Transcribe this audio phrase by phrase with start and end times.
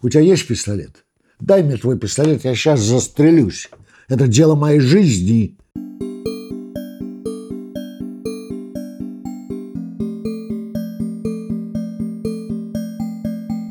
[0.00, 1.04] У тебя есть пистолет?
[1.40, 3.68] Дай мне твой пистолет, я сейчас застрелюсь.
[4.08, 5.56] Это дело моей жизни.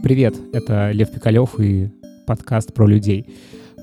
[0.04, 1.92] Привет, это Лев Пикалев и
[2.26, 3.30] подкаст про людей.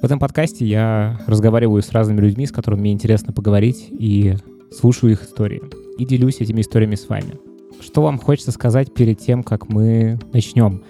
[0.02, 4.34] В этом подкасте я разговариваю с разными людьми, с которыми мне интересно поговорить, и
[4.70, 5.62] слушаю их истории.
[5.98, 7.38] И делюсь этими историями с вами.
[7.80, 10.84] Что вам хочется сказать перед тем, как мы начнем?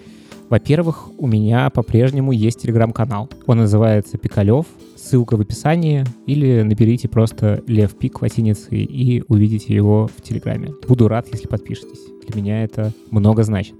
[0.49, 3.29] Во-первых, у меня по-прежнему есть телеграм-канал.
[3.47, 4.65] Он называется Пикалев.
[4.95, 6.03] Ссылка в описании.
[6.25, 10.73] Или наберите просто Лев Пик латиницей и увидите его в Телеграме.
[10.87, 12.05] Буду рад, если подпишетесь.
[12.27, 13.75] Для меня это много значит.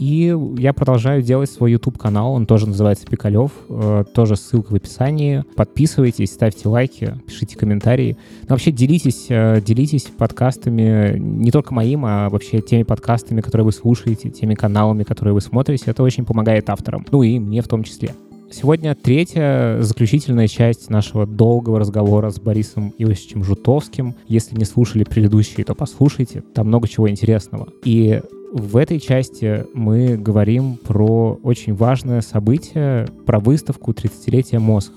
[0.00, 5.44] И я продолжаю делать свой YouTube-канал, он тоже называется Пикалев, э, тоже ссылка в описании.
[5.56, 8.16] Подписывайтесь, ставьте лайки, пишите комментарии.
[8.48, 13.72] Но вообще делитесь, э, делитесь подкастами, не только моим, а вообще теми подкастами, которые вы
[13.72, 15.90] слушаете, теми каналами, которые вы смотрите.
[15.90, 18.14] Это очень помогает авторам, ну и мне в том числе.
[18.52, 24.16] Сегодня третья, заключительная часть нашего долгого разговора с Борисом Иосифовичем Жутовским.
[24.26, 27.68] Если не слушали предыдущие, то послушайте, там много чего интересного.
[27.84, 28.20] И
[28.52, 34.92] в этой части мы говорим про очень важное событие, про выставку «30-летие мозг».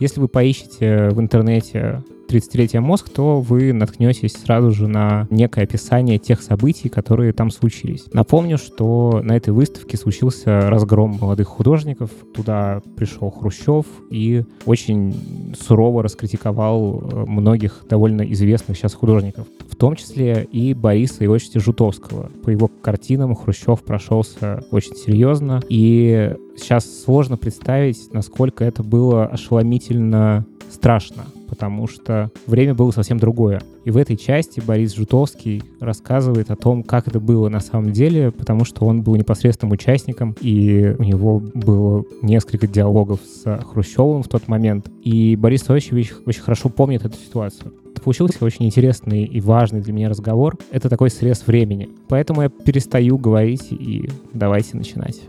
[0.00, 6.18] Если вы поищете в интернете 30-летие мозг, то вы наткнетесь сразу же на некое описание
[6.18, 8.06] тех событий, которые там случились.
[8.12, 12.10] Напомню, что на этой выставке случился разгром молодых художников.
[12.34, 15.14] Туда пришел Хрущев и очень
[15.58, 22.30] сурово раскритиковал э, многих довольно известных сейчас художников, в том числе и Бориса Иосифовича Жутовского.
[22.42, 30.46] По его картинам Хрущев прошелся очень серьезно, и сейчас сложно представить, насколько это было ошеломительно
[30.70, 33.62] страшно потому что время было совсем другое.
[33.84, 38.32] И в этой части Борис Жутовский рассказывает о том, как это было на самом деле,
[38.32, 44.28] потому что он был непосредственным участником, и у него было несколько диалогов с Хрущевым в
[44.28, 44.88] тот момент.
[45.02, 47.72] И Борис Иосифович очень хорошо помнит эту ситуацию.
[48.02, 50.58] Получился очень интересный и важный для меня разговор.
[50.72, 51.88] Это такой срез времени.
[52.08, 55.22] Поэтому я перестаю говорить и давайте начинать.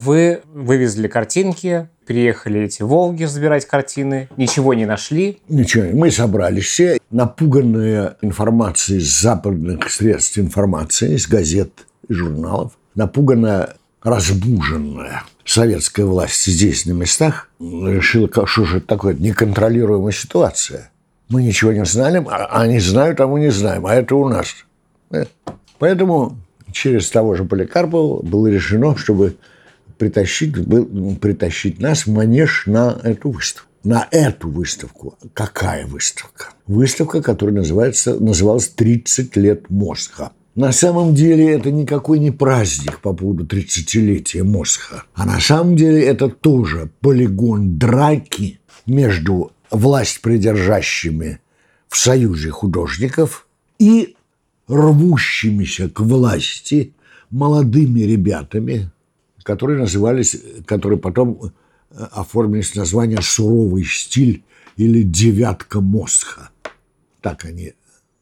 [0.00, 5.40] Вы вывезли картинки, переехали эти «Волги» забирать картины, ничего не нашли.
[5.48, 5.84] Ничего.
[5.92, 11.70] Мы собрались все, напуганные информацией из западных средств информации, из газет
[12.08, 20.12] и журналов, напуганная, разбуженная советская власть здесь, на местах, решила, что же это такое неконтролируемая
[20.12, 20.90] ситуация.
[21.28, 24.46] Мы ничего не знаем, а они знают, а мы не знаем, а это у нас.
[25.10, 25.26] Э.
[25.78, 26.38] Поэтому
[26.72, 29.36] через того же Поликарпова было решено, чтобы
[29.98, 33.68] притащить, был, притащить нас в манеж на эту выставку.
[33.84, 35.18] На эту выставку.
[35.34, 36.50] Какая выставка?
[36.66, 40.32] Выставка, которая называется, называлась «30 лет мозга».
[40.58, 45.04] На самом деле это никакой не праздник по поводу 30-летия Мосха.
[45.14, 51.38] А на самом деле это тоже полигон драки между власть придержащими
[51.86, 53.46] в союзе художников
[53.78, 54.16] и
[54.66, 56.92] рвущимися к власти
[57.30, 58.90] молодыми ребятами,
[59.48, 60.36] которые назывались,
[60.66, 61.40] которые потом
[61.90, 64.44] э, оформились название «Суровый стиль»
[64.76, 66.50] или «Девятка Мосха».
[67.22, 67.72] Так они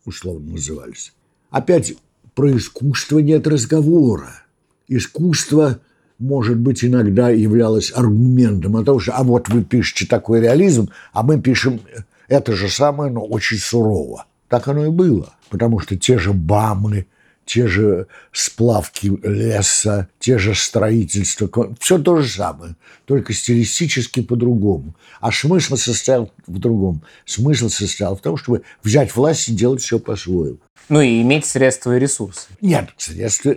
[0.05, 1.13] условно назывались.
[1.51, 1.95] Опять
[2.37, 4.45] про искусство нет разговора.
[4.87, 5.81] Искусство,
[6.21, 11.25] может быть, иногда являлось аргументом о том, что а вот вы пишете такой реализм, а
[11.25, 11.81] мы пишем
[12.29, 14.27] это же самое, но очень сурово.
[14.47, 15.35] Так оно и было.
[15.51, 17.07] Потому что те же Бамы,
[17.47, 21.49] те же сплавки леса, те же строительства,
[21.79, 22.75] все то же самое,
[23.07, 24.95] только стилистически по-другому.
[25.21, 27.03] А смысл состоял в другом.
[27.25, 30.59] Смысл состоял в том, чтобы взять власть и делать все по-своему.
[30.89, 32.49] Ну и иметь средства и ресурсы.
[32.61, 33.55] Нет, средства.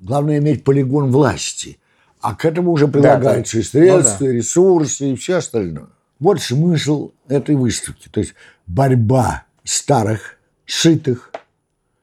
[0.00, 1.78] Главное иметь полигон власти.
[2.20, 4.32] А к этому уже прилагаются да, и средства, ну, да.
[4.32, 5.88] и ресурсы, и все остальное.
[6.18, 8.08] Вот смысл этой выставки.
[8.10, 8.34] То есть
[8.66, 10.36] борьба старых,
[10.66, 11.32] сытых,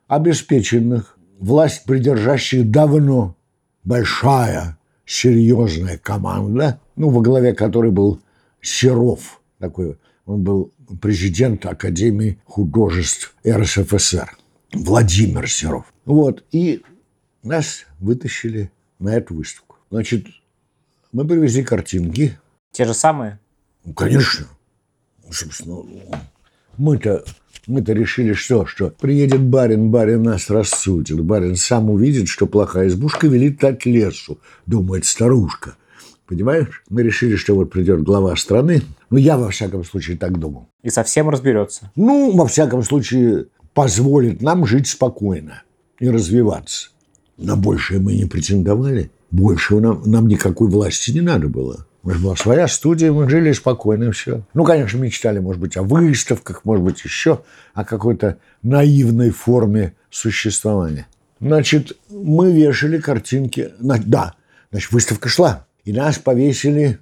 [0.07, 3.35] обеспеченных, власть придержащих давно
[3.83, 8.19] большая, серьезная команда, ну, во главе которой был
[8.61, 14.37] Серов, такой, он был президент Академии художеств РСФСР,
[14.73, 15.93] Владимир Серов.
[16.05, 16.83] Вот, и
[17.43, 19.77] нас вытащили на эту выставку.
[19.89, 20.25] Значит,
[21.11, 22.37] мы привезли картинки.
[22.71, 23.39] Те же самые?
[23.85, 24.47] Ну, конечно.
[25.31, 25.83] Собственно,
[26.77, 27.23] мы-то
[27.67, 28.65] мы-то решили что?
[28.65, 31.21] Что приедет барин, барин нас рассудит.
[31.21, 35.75] Барин сам увидит, что плохая избушка велит так лесу, думает старушка.
[36.25, 36.83] Понимаешь?
[36.89, 38.81] Мы решили, что вот придет глава страны.
[39.09, 40.67] Ну, я, во всяком случае, так думал.
[40.83, 41.91] И совсем разберется.
[41.95, 45.63] Ну, во всяком случае, позволит нам жить спокойно
[45.99, 46.89] и развиваться.
[47.37, 49.11] На большее мы не претендовали.
[49.31, 51.86] Больше нам, нам никакой власти не надо было.
[52.03, 54.43] У нас была своя студия, мы жили спокойно, все.
[54.53, 57.41] Ну, конечно, мечтали, может быть, о выставках, может быть, еще
[57.73, 61.07] о какой-то наивной форме существования.
[61.39, 63.71] Значит, мы вешали картинки.
[63.79, 64.35] Да,
[64.71, 65.65] значит, выставка шла.
[65.83, 66.99] И нас повесили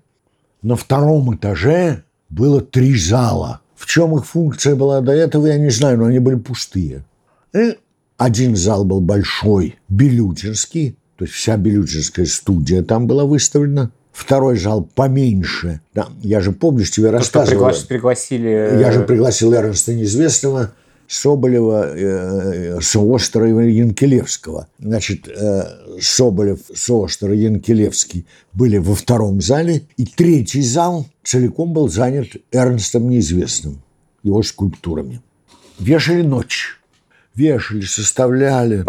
[0.61, 2.03] на втором этаже.
[2.29, 3.61] Было три зала.
[3.75, 7.05] В чем их функция была до этого, я не знаю, но они были пустые.
[7.53, 7.77] И
[8.17, 13.91] один зал был большой, Белютинский, то есть вся Белютинская студия там была выставлена.
[14.15, 15.81] Второй зал поменьше.
[15.93, 17.67] Да, я же помню, тебе рассказывал.
[17.67, 18.79] Пригла- пригласили...
[18.79, 20.71] Я же пригласил Эрнста Неизвестного,
[21.05, 24.67] Соболева, э, Соостера и Янкелевского.
[24.79, 25.63] Значит, э,
[25.99, 33.09] Соболев, Соостер и Янкелевский были во втором зале, и третий зал целиком был занят Эрнстом
[33.09, 33.81] Неизвестным,
[34.23, 35.21] его скульптурами.
[35.77, 36.79] Вешали ночь.
[37.35, 38.85] Вешали, составляли.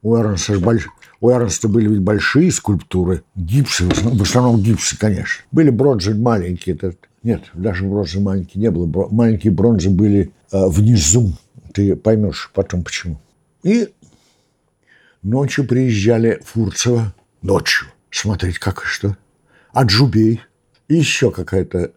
[0.00, 0.86] У Эрнста, больш...
[1.24, 5.42] у Эрнста были ведь большие скульптуры, гипсы, в основном гипсы, конечно.
[5.52, 6.94] Были бронзы маленькие, это...
[7.22, 9.08] нет, даже бронзы маленькие не было.
[9.10, 11.32] Маленькие бронзы были э, внизу,
[11.72, 13.18] ты поймешь потом почему.
[13.62, 13.88] И
[15.22, 19.16] ночью приезжали Фурцева, ночью, смотреть как и что.
[19.72, 20.42] А Джубей
[20.88, 21.92] и еще какая-то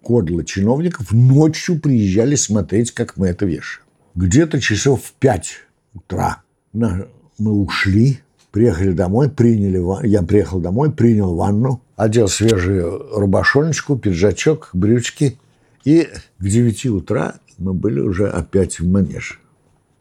[0.00, 3.84] кодла чиновников ночью приезжали смотреть, как мы это вешаем.
[4.14, 6.40] Где-то часов в пять утра
[6.72, 15.38] мы ушли, приехали домой, приняли, я приехал домой, принял ванну, одел свежую рубашоночку, пиджачок, брючки,
[15.84, 16.08] и
[16.38, 19.36] к 9 утра мы были уже опять в манеже.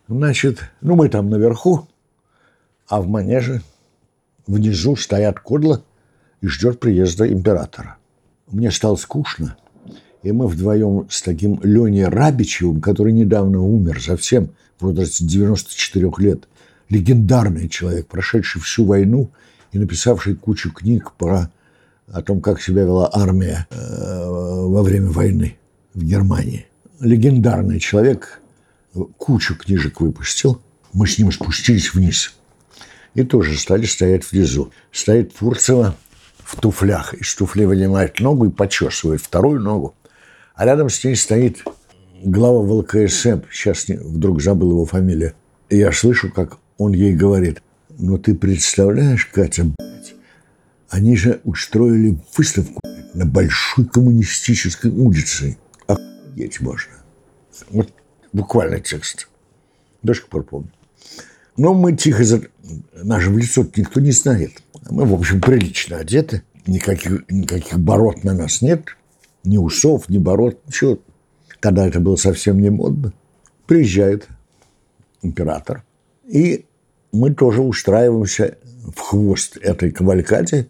[0.07, 1.87] Значит, ну мы там наверху,
[2.87, 3.61] а в манеже
[4.47, 5.83] внизу стоят кодла
[6.41, 7.97] и ждет приезда императора.
[8.47, 9.57] Мне стало скучно,
[10.23, 14.49] и мы вдвоем с таким Леней Рабичевым, который недавно умер совсем,
[14.79, 16.47] в возрасте 94 лет,
[16.89, 19.31] легендарный человек, прошедший всю войну
[19.71, 21.51] и написавший кучу книг про
[22.11, 25.57] о том, как себя вела армия э, во время войны
[25.93, 26.65] в Германии.
[26.99, 28.41] Легендарный человек,
[29.17, 30.61] кучу книжек выпустил.
[30.91, 32.33] Мы с ним спустились вниз.
[33.13, 34.71] И тоже стали стоять внизу.
[34.91, 35.95] Стоит Фурцева
[36.43, 37.13] в туфлях.
[37.13, 39.95] Из туфлей вынимает ногу и почесывает вторую ногу.
[40.55, 41.63] А рядом с ней стоит
[42.23, 43.41] глава ВЛКСМ.
[43.51, 45.33] Сейчас вдруг забыл его фамилию.
[45.69, 47.61] И я слышу, как он ей говорит,
[47.99, 50.15] ну ты представляешь, Катя, блядь,
[50.87, 52.79] они же устроили выставку
[53.13, 55.57] на Большой коммунистической улице.
[55.85, 56.93] Охуеть можно.
[57.69, 57.93] Вот
[58.31, 59.27] буквально текст.
[60.01, 60.71] До сих пор помню.
[61.57, 62.23] Но мы тихо...
[62.23, 62.41] За...
[62.93, 64.63] В лицо никто не знает.
[64.89, 66.43] Мы, в общем, прилично одеты.
[66.65, 68.95] Никаких, никаких бород на нас нет.
[69.43, 70.99] Ни усов, ни бород, ничего.
[71.59, 73.11] Тогда это было совсем не модно.
[73.67, 74.27] Приезжает
[75.21, 75.83] император.
[76.25, 76.65] И
[77.11, 78.57] мы тоже устраиваемся
[78.95, 80.67] в хвост этой кавалькаде,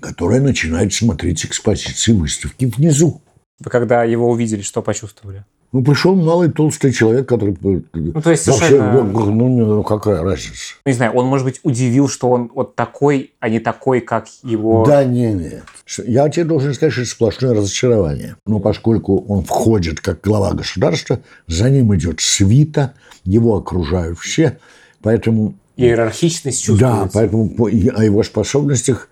[0.00, 3.20] которая начинает смотреть экспозиции выставки внизу.
[3.58, 5.44] Вы когда его увидели, что почувствовали?
[5.72, 7.56] Ну, пришел малый толстый человек, который...
[7.62, 9.02] Ну, то есть совершенно...
[9.02, 10.74] Вообще, ну, ну, какая разница?
[10.84, 14.84] Не знаю, он, может быть, удивил, что он вот такой, а не такой, как его...
[14.84, 15.62] Да, не, нет.
[16.04, 18.34] Я тебе должен сказать, что это сплошное разочарование.
[18.46, 22.94] Но поскольку он входит как глава государства, за ним идет свита,
[23.24, 24.58] его окружают все,
[25.02, 25.54] поэтому...
[25.86, 27.04] Иерархичность чувствуется.
[27.04, 29.08] Да, поэтому о его способностях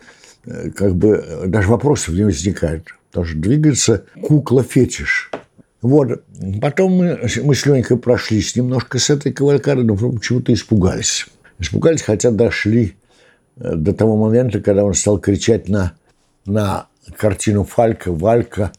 [0.77, 2.87] как бы даже вопросов не возникает.
[3.11, 5.31] Потому что двигается кукла-фетиш.
[5.81, 6.23] Вот.
[6.61, 11.27] Потом мы, мы с Ленькой прошлись немножко с этой кавалькадой, но почему-то испугались.
[11.59, 12.97] Испугались, хотя дошли
[13.57, 15.95] до того момента, когда он стал кричать на,
[16.47, 18.73] на картину Фалька, Валька.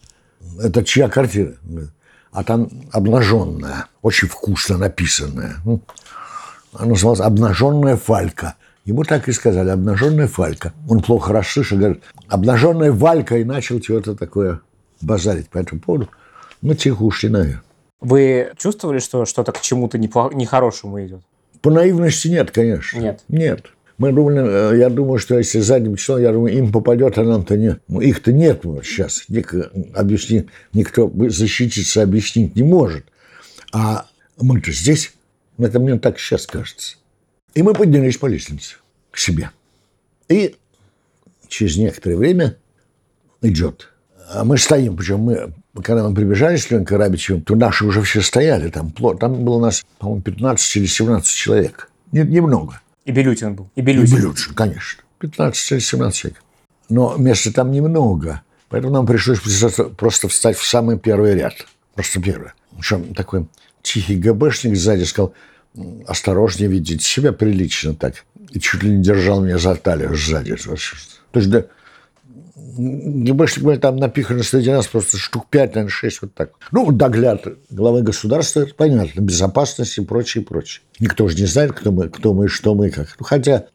[0.61, 1.55] Это чья картина?
[2.31, 5.55] А там обнаженная, очень вкусно написанная.
[6.73, 8.55] Она называлась «Обнаженная Фалька».
[8.85, 10.73] Ему так и сказали, обнаженная Фалька.
[10.87, 14.61] Он плохо расслышал, говорит, обнаженная Валька, и начал чего-то такое
[15.01, 16.09] базарить по этому поводу.
[16.61, 17.63] Мы тихо ушли наверх.
[18.01, 21.21] Вы чувствовали, что что-то к чему-то нехорошему идет?
[21.61, 22.97] По наивности нет, конечно.
[22.97, 23.23] Нет.
[23.27, 23.65] Нет.
[23.97, 27.81] Мы думали, я думаю, что если задним числом, я думаю, им попадет, а нам-то нет.
[27.89, 29.25] Ну, их-то нет вот сейчас.
[29.27, 29.53] Ник,
[29.93, 33.05] объясни, никто защититься объяснить не может.
[33.73, 34.05] А
[34.39, 35.13] мы-то здесь.
[35.59, 36.97] Это мне так сейчас кажется.
[37.53, 38.77] И мы поднялись по лестнице
[39.11, 39.51] к себе.
[40.29, 40.55] И
[41.47, 42.57] через некоторое время
[43.41, 43.89] идет.
[44.31, 48.21] А мы стоим, причем мы, когда мы прибежали с Ленкой Рабичевым, то наши уже все
[48.21, 48.91] стояли там.
[48.91, 51.89] Там было у нас, по-моему, 15 или 17 человек.
[52.11, 52.79] Немного.
[53.05, 53.69] И Белютин был.
[53.75, 54.15] И Белютин.
[54.15, 55.03] И Белютин, конечно.
[55.19, 56.43] 15 или 17 человек.
[56.89, 58.43] Но места там немного.
[58.69, 59.39] Поэтому нам пришлось
[59.97, 61.65] просто встать в самый первый ряд.
[61.95, 62.51] Просто первый.
[62.77, 63.47] Причем такой
[63.81, 65.33] тихий ГБшник сзади сказал,
[66.07, 68.25] осторожнее ведите себя прилично так.
[68.51, 70.55] И чуть ли не держал меня за талию сзади.
[70.55, 71.65] То есть, да,
[72.79, 76.51] больше говоря, там напихано среди нас просто штук пять, наверное, шесть, вот так.
[76.71, 80.81] Ну, догляд главы государства, понятно, безопасность и прочее, и прочее.
[80.99, 83.15] Никто же не знает, кто мы, кто мы, что мы, как.
[83.19, 83.65] Ну, хотя,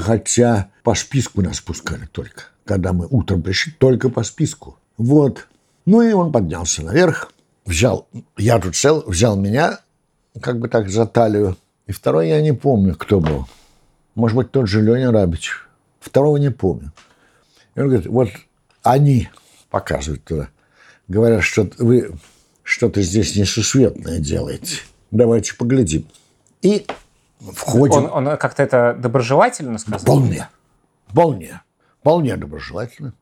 [0.00, 2.44] хотя по списку нас пускали только.
[2.64, 4.78] Когда мы утром пришли, только по списку.
[4.96, 5.46] Вот.
[5.86, 7.32] Ну, и он поднялся наверх,
[7.70, 9.80] взял, я тут цел, взял меня,
[10.40, 11.56] как бы так за талию.
[11.86, 13.48] И второй я не помню, кто был.
[14.14, 15.52] Может быть, тот же Леня Рабич.
[16.00, 16.92] Второго не помню.
[17.74, 18.28] И он говорит, вот
[18.82, 19.28] они
[19.70, 20.48] показывают туда,
[21.08, 22.12] говорят, что вы
[22.62, 24.80] что-то здесь несусветное делаете.
[25.10, 26.06] Давайте поглядим.
[26.62, 26.86] И
[27.40, 28.04] входим.
[28.12, 30.00] Он, он как-то это доброжелательно сказал?
[30.00, 30.48] Вполне.
[31.08, 31.60] Вполне.
[32.00, 33.14] Вполне доброжелательно.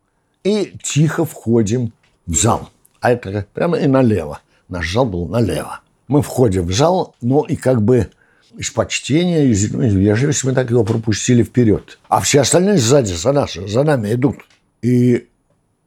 [0.45, 1.93] И тихо входим
[2.27, 2.71] в зал.
[3.01, 4.41] А это прямо и налево.
[4.69, 5.81] Наш зал был налево.
[6.09, 8.09] Мы входим в зал, но и как бы
[8.57, 11.99] из почтения, из, ну, из вежливости мы так его пропустили вперед.
[12.09, 14.37] А все остальные сзади, за нас, за нами идут.
[14.83, 15.29] И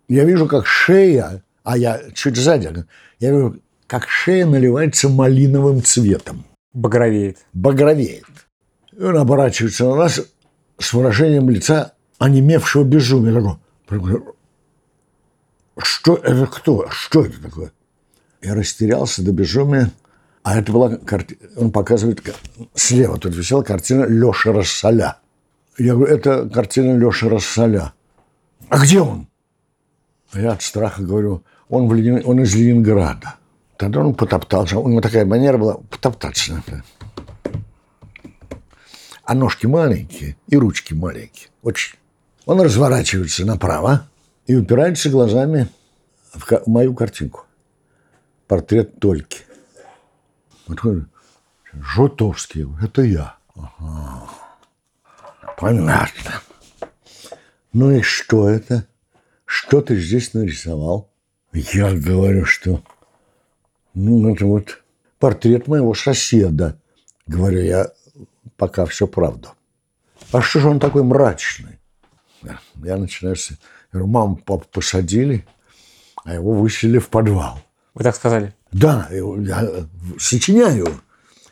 [0.08, 2.86] я вижу, как шея, а я чуть сзади,
[3.20, 6.46] я вижу, как шея наливается малиновым цветом.
[6.74, 7.40] Багровеет.
[7.54, 8.24] Багровеет.
[8.98, 10.22] И он оборачивается на нас
[10.80, 13.58] с выражением лица онемевшего безумия.
[13.88, 14.22] Такой,
[15.78, 16.90] что это кто?
[16.90, 17.72] Что это такое?
[18.42, 19.92] Я растерялся до безумия.
[20.44, 22.24] А это была картина, он показывает,
[22.74, 25.18] слева тут висела картина Леши Рассоля.
[25.78, 27.94] Я говорю, это картина Леши Рассоля.
[28.70, 29.28] А где он?
[30.34, 32.24] Я от страха говорю, он, в Ленин...
[32.26, 33.36] он из Ленинграда.
[33.78, 34.80] Тогда он потоптался.
[34.80, 36.64] У него такая манера была потоптаться.
[39.24, 41.50] А ножки маленькие и ручки маленькие.
[41.62, 41.98] Очень.
[42.46, 44.08] Он разворачивается направо
[44.48, 45.68] и упирается глазами
[46.34, 47.46] в мою картинку.
[48.48, 49.44] Портрет Тольки.
[51.74, 53.36] Жутовский, это я.
[53.56, 54.30] Ага.
[55.58, 56.42] Понятно.
[57.74, 58.88] Ну и что это?
[59.46, 61.10] Что ты здесь нарисовал?
[61.54, 62.82] Я говорю, что
[63.94, 64.84] ну, это вот
[65.20, 66.80] портрет моего соседа.
[67.28, 67.92] Говорю я,
[68.58, 69.54] пока все правда.
[70.32, 71.80] А что же он такой мрачный?
[72.76, 73.36] Я начинаю...
[73.94, 75.46] Я говорю, маму, папу посадили,
[76.24, 77.60] а его выселили в подвал.
[77.94, 78.54] Вы так сказали?
[78.72, 79.86] Да, я
[80.18, 80.88] сочиняю.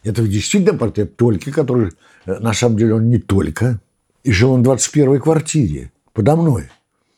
[0.03, 1.91] Это действительно портрет Тольки, который,
[2.25, 3.79] э, на самом деле, он не только.
[4.23, 6.69] И жил он в 21-й квартире подо мной.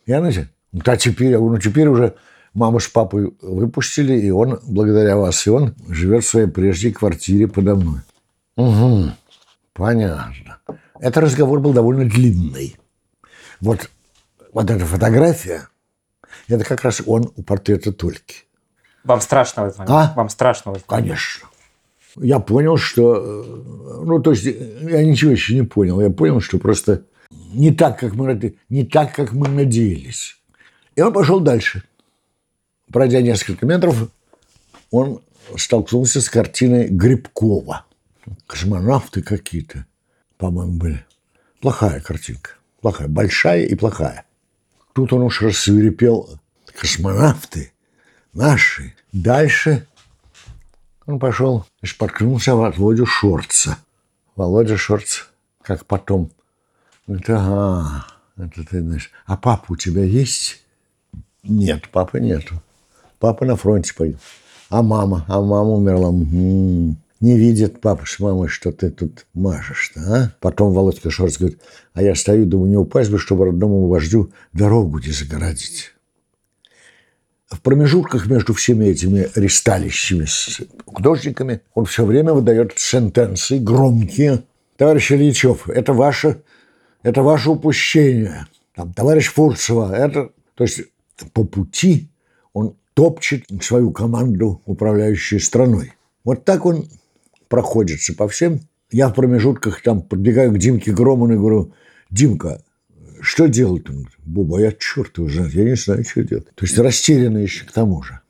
[0.07, 2.15] Я, знаете, да теперь, ну теперь уже
[2.53, 7.47] мама с папой выпустили, и он, благодаря вас, и он живет в своей прежней квартире
[7.47, 7.99] подо мной.
[8.55, 9.11] Угу,
[9.73, 10.57] понятно.
[10.99, 12.75] Этот разговор был довольно длинный.
[13.59, 13.89] Вот,
[14.51, 15.67] вот эта фотография,
[16.47, 18.45] это как раз он у портрета Тольки.
[19.03, 19.95] Вам страшно в этот момент?
[19.95, 20.13] А?
[20.15, 21.07] Вам страшно в этот момент?
[21.07, 21.47] Конечно.
[22.17, 23.15] Я понял, что...
[23.15, 26.01] Э, ну, то есть, я ничего еще не понял.
[26.01, 27.03] Я понял, что просто
[27.53, 30.37] не так, как мы, не так, как мы надеялись.
[30.95, 31.83] И он пошел дальше.
[32.91, 34.09] Пройдя несколько метров,
[34.91, 35.21] он
[35.55, 37.85] столкнулся с картиной Грибкова.
[38.45, 39.85] Космонавты какие-то,
[40.37, 41.05] по-моему, были.
[41.61, 42.51] Плохая картинка.
[42.81, 43.07] Плохая.
[43.07, 44.25] Большая и плохая.
[44.93, 46.39] Тут он уж рассверепел.
[46.79, 47.73] Космонавты
[48.33, 48.95] наши.
[49.11, 49.87] Дальше
[51.05, 53.77] он пошел и споткнулся в Володю Шорца.
[54.35, 55.23] Володя Шорц,
[55.61, 56.31] как потом
[57.07, 58.05] Говорит, ага,
[58.37, 59.11] это ты знаешь.
[59.25, 60.63] А папа у тебя есть?
[61.43, 62.61] Нет, папы нету.
[63.19, 64.17] Папа на фронте погиб.
[64.69, 65.25] А мама?
[65.27, 66.09] А мама умерла.
[67.21, 70.35] Не видит папа с мамой, что ты тут мажешь-то, а?
[70.39, 71.59] Потом Володька Шорц говорит,
[71.93, 75.93] а я стою, думаю, не упасть бы, чтобы родному вождю дорогу не загородить.
[77.47, 84.43] В промежутках между всеми этими ресталищами с художниками он все время выдает сентенции громкие.
[84.77, 86.41] Товарищ Ильичев, это ваше
[87.03, 88.47] это ваше упущение.
[88.75, 90.29] Там, товарищ Фурцева, это...
[90.55, 90.81] То есть
[91.33, 92.09] по пути
[92.53, 95.93] он топчет свою команду, управляющую страной.
[96.23, 96.87] Вот так он
[97.51, 98.61] проходится по всем.
[98.91, 101.73] Я в промежутках там подбегаю к Димке Громану и говорю,
[102.09, 102.63] Димка,
[103.19, 103.87] что делать?
[103.89, 106.47] Он говорит, Буба, я черт его знает, я не знаю, что делать.
[106.55, 108.21] То есть растерянный еще к тому же.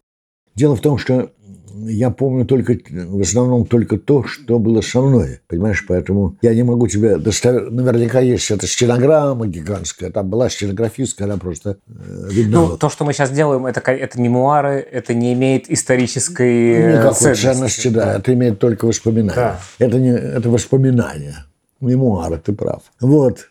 [0.56, 1.32] Дело в том, что
[1.75, 6.63] я помню только, в основном только то, что было со мной, понимаешь, поэтому я не
[6.63, 12.62] могу тебе доставить, наверняка есть эта стенограмма гигантская, там была стенографистка, она просто э, видна.
[12.62, 17.44] Ну, то, что мы сейчас делаем, это, это мемуары, это не имеет исторической Никакой ценности.
[17.44, 19.36] ценности да, да, это имеет только воспоминания.
[19.36, 19.60] Да.
[19.80, 21.46] Это, не, это воспоминания,
[21.80, 22.84] мемуары, ты прав.
[23.00, 23.50] Вот.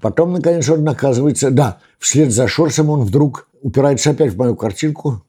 [0.00, 5.22] Потом, наконец, он оказывается, да, вслед за Шорцем он вдруг упирается опять в мою картинку,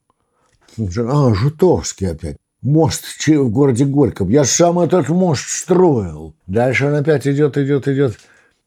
[0.78, 2.36] а, Жутовский опять.
[2.62, 4.28] мост в городе Горьком.
[4.28, 6.34] Я сам этот мост строил.
[6.46, 8.18] Дальше он опять идет, идет, идет,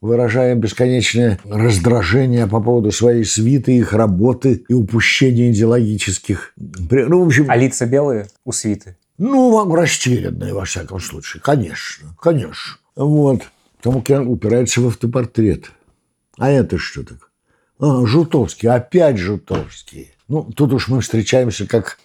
[0.02, 6.54] выражая бесконечное раздражение по поводу своей свиты, их работы и упущения идеологических.
[6.58, 7.46] Ну, в общем...
[7.50, 8.98] А лица белые у свиты?
[9.18, 11.42] Ну, растерянные, во всяком случае.
[11.42, 12.78] Конечно, конечно.
[12.96, 13.44] Вот.
[13.78, 15.72] Потому что упирается в автопортрет.
[16.38, 17.30] А это что такое?
[17.80, 20.13] А, Жутовский, опять Жутовский.
[20.34, 22.00] Ну, тут уж мы встречаемся как,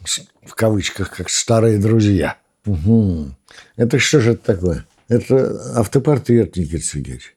[0.45, 2.37] в кавычках, как старые друзья.
[2.67, 3.31] Угу.
[3.77, 4.87] Это что же это такое?
[5.09, 7.35] Это автопортрет Никита Сергеевич.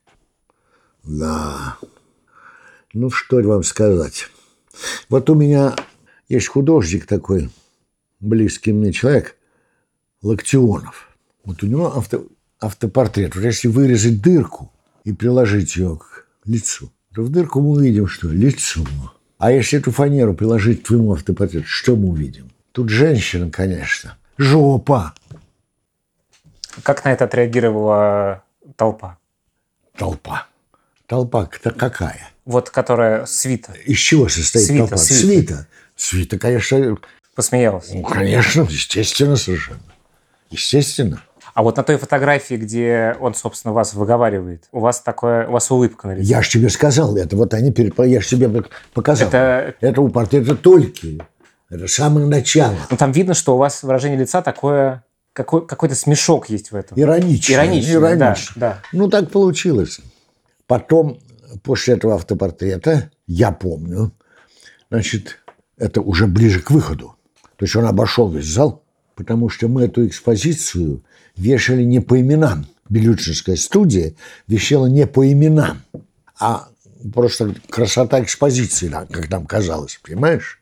[1.05, 1.77] Да.
[2.93, 4.27] Ну, что вам сказать.
[5.07, 5.77] Вот у меня
[6.27, 7.49] есть художник такой,
[8.19, 9.37] близкий мне человек,
[10.21, 11.07] Локтионов.
[11.45, 12.27] Вот у него авто,
[12.59, 13.33] автопортрет.
[13.33, 14.73] Вот если вырезать дырку
[15.05, 18.85] и приложить ее к лицу, то в дырку мы увидим, что лицо.
[19.41, 22.51] А если эту фанеру приложить к твоему автопортрету, что мы увидим?
[22.73, 24.15] Тут женщина, конечно.
[24.37, 25.15] Жопа.
[26.83, 28.43] Как на это отреагировала
[28.75, 29.17] толпа?
[29.97, 30.45] Толпа.
[31.07, 32.29] Толпа-то какая?
[32.45, 33.73] Вот которая свита.
[33.83, 34.97] Из чего состоит свита, толпа?
[34.97, 35.23] Свита.
[35.23, 35.67] свита.
[35.95, 36.97] Свита, конечно...
[37.33, 37.89] Посмеялась.
[37.91, 39.81] Ну, конечно, естественно совершенно.
[40.51, 41.23] Естественно.
[41.53, 45.69] А вот на той фотографии, где он, собственно, вас выговаривает, у вас такое, у вас
[45.71, 46.27] улыбка на лице.
[46.27, 47.35] Я же тебе сказал это.
[47.35, 47.97] Вот они перед...
[47.99, 49.27] Я же тебе показал.
[49.27, 51.07] Это, это у портрета только.
[51.69, 52.75] Это самое начало.
[52.89, 55.03] Ну, там видно, что у вас выражение лица такое...
[55.33, 56.99] Какой, какой-то смешок есть в этом.
[56.99, 57.55] Ироничный.
[57.55, 58.59] Ироничный, Ироничный.
[58.59, 58.81] Да, да.
[58.91, 60.01] Ну, так получилось.
[60.67, 61.19] Потом,
[61.63, 64.11] после этого автопортрета, я помню,
[64.89, 65.39] значит,
[65.77, 67.15] это уже ближе к выходу.
[67.55, 68.83] То есть он обошел весь зал,
[69.15, 71.05] потому что мы эту экспозицию
[71.35, 72.65] вешали не по именам.
[72.89, 74.13] Белючинская студия
[74.47, 75.81] вещала не по именам,
[76.39, 76.67] а
[77.13, 80.61] просто красота экспозиции, как нам казалось, понимаешь?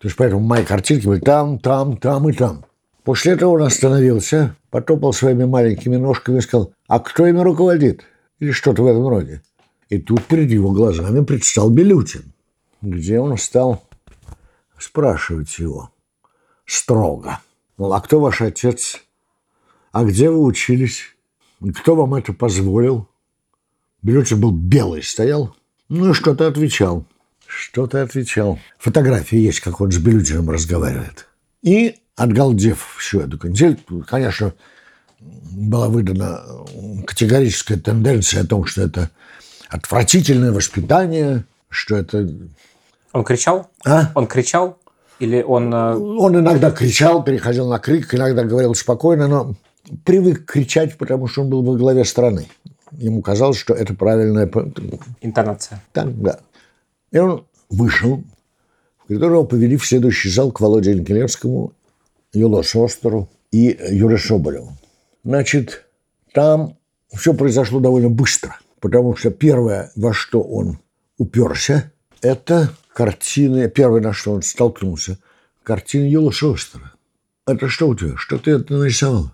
[0.00, 2.64] То есть поэтому мои картинки были там, там, там и там.
[3.02, 8.02] После этого он остановился, потопал своими маленькими ножками и сказал, а кто ими руководит?
[8.38, 9.42] Или что-то в этом роде.
[9.88, 12.32] И тут перед его глазами предстал Белютин,
[12.80, 13.82] где он стал
[14.78, 15.90] спрашивать его
[16.64, 17.40] строго.
[17.76, 19.02] Мол, а кто ваш отец?
[19.92, 21.02] А где вы учились?
[21.76, 23.08] Кто вам это позволил?
[24.02, 25.54] Белютин был белый, стоял.
[25.88, 27.04] Ну и что-то отвечал.
[27.46, 28.58] Что-то отвечал.
[28.78, 31.26] Фотография есть, как он с Белютиным разговаривает.
[31.62, 34.54] И, отгалдев всю эту канитель, конечно,
[35.18, 36.40] была выдана
[37.06, 39.10] категорическая тенденция о том, что это
[39.68, 42.28] отвратительное воспитание, что это...
[43.12, 43.70] Он кричал?
[43.84, 44.12] А?
[44.14, 44.78] Он кричал?
[45.18, 45.74] Или он...
[45.74, 49.54] Э, он иногда кричал, переходил на крик, иногда говорил спокойно, но
[50.04, 52.48] привык кричать, потому что он был во главе страны.
[52.92, 54.50] Ему казалось, что это правильная...
[55.20, 55.82] Интонация.
[55.92, 56.40] Так, да.
[57.12, 58.22] И он вышел,
[58.98, 61.72] в коридор его повели в следующий зал к Володе Никелевскому,
[62.32, 64.72] Юло Шостеру и Юре Соболеву.
[65.24, 65.84] Значит,
[66.32, 66.76] там
[67.12, 70.78] все произошло довольно быстро, потому что первое, во что он
[71.18, 71.90] уперся,
[72.22, 75.18] это картины, первое, на что он столкнулся,
[75.62, 76.92] картины Юла Шостера.
[77.46, 78.16] Это что у тебя?
[78.16, 79.32] Что ты это нарисовал?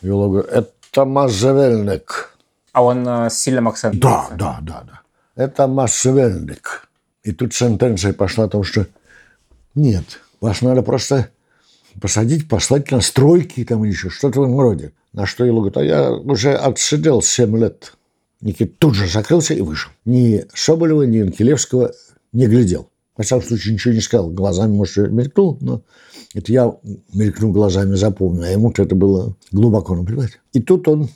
[0.00, 2.36] Юла говорит, это Мазавельник.
[2.72, 4.00] А он э, с сильным акцентом?
[4.00, 5.00] Да, да, да, да.
[5.34, 6.88] Это Мазавельник.
[7.22, 8.86] И тут сентенция пошла о том, что
[9.74, 10.04] нет,
[10.40, 11.30] вас надо просто
[12.00, 14.92] посадить, послать на стройки там еще что-то в этом роде.
[15.12, 17.94] На что Юла говорит, а я уже отсидел 7 лет.
[18.40, 19.90] Никит тут же закрылся и вышел.
[20.04, 21.92] Ни Соболева, ни Анкелевского
[22.32, 22.88] не глядел.
[23.16, 24.30] Во всяком случае, ничего не сказал.
[24.30, 25.82] Глазами, может, мелькнул, но
[26.38, 26.72] это я
[27.12, 28.44] мелькнул глазами, запомнил.
[28.44, 30.40] А ему-то это было глубоко, понимаете?
[30.52, 31.08] И тут он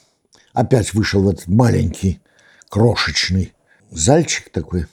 [0.53, 2.21] опять вышел в этот маленький,
[2.69, 3.53] крошечный
[3.91, 4.87] зальчик такой.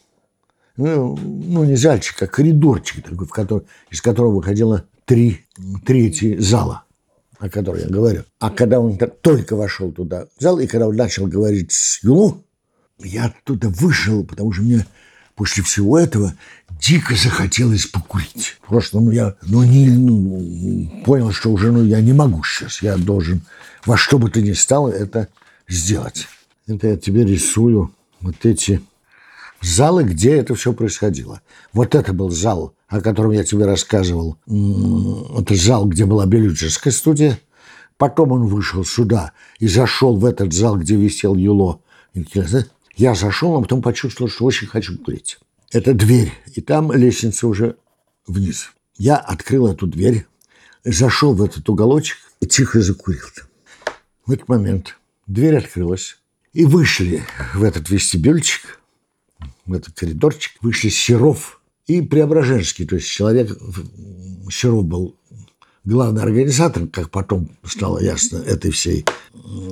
[0.78, 5.46] Ну, ну не зальчик, а коридорчик такой, в который, из которого выходило три
[5.86, 6.84] трети зала
[7.39, 8.24] о которой я говорю.
[8.39, 12.44] А когда он только вошел туда, в зал, и когда он начал говорить с Юлу,
[13.00, 14.86] я оттуда вышел, потому что мне
[15.39, 16.34] после всего этого
[16.69, 18.58] дико захотелось покурить.
[18.67, 22.82] Просто ну, я ну, не, ну, понял, что уже ну, я не могу сейчас.
[22.82, 23.39] Я должен
[23.86, 25.30] во что бы то ни стало это
[25.69, 26.28] сделать.
[26.67, 28.82] Это я тебе рисую вот эти
[29.62, 31.41] залы, где это все происходило.
[31.71, 37.39] Вот это был зал о котором я тебе рассказывал, это зал, где была Белюческая студия.
[37.97, 41.82] Потом он вышел сюда и зашел в этот зал, где висел Юло.
[42.99, 45.39] Я зашел, а потом почувствовал, что очень хочу курить.
[45.71, 47.77] Это дверь, и там лестница уже
[48.27, 48.71] вниз.
[48.97, 50.27] Я открыл эту дверь,
[50.83, 53.25] зашел в этот уголочек и тихо закурил.
[54.25, 56.17] В этот момент дверь открылась,
[56.53, 57.23] и вышли
[57.55, 58.79] в этот вестибюльчик,
[59.65, 61.55] в этот коридорчик, вышли Серов–
[61.89, 63.49] и Преображенский, то есть человек,
[64.51, 65.15] Серов был
[65.85, 69.05] главный организатор, как потом стало ясно, этой всей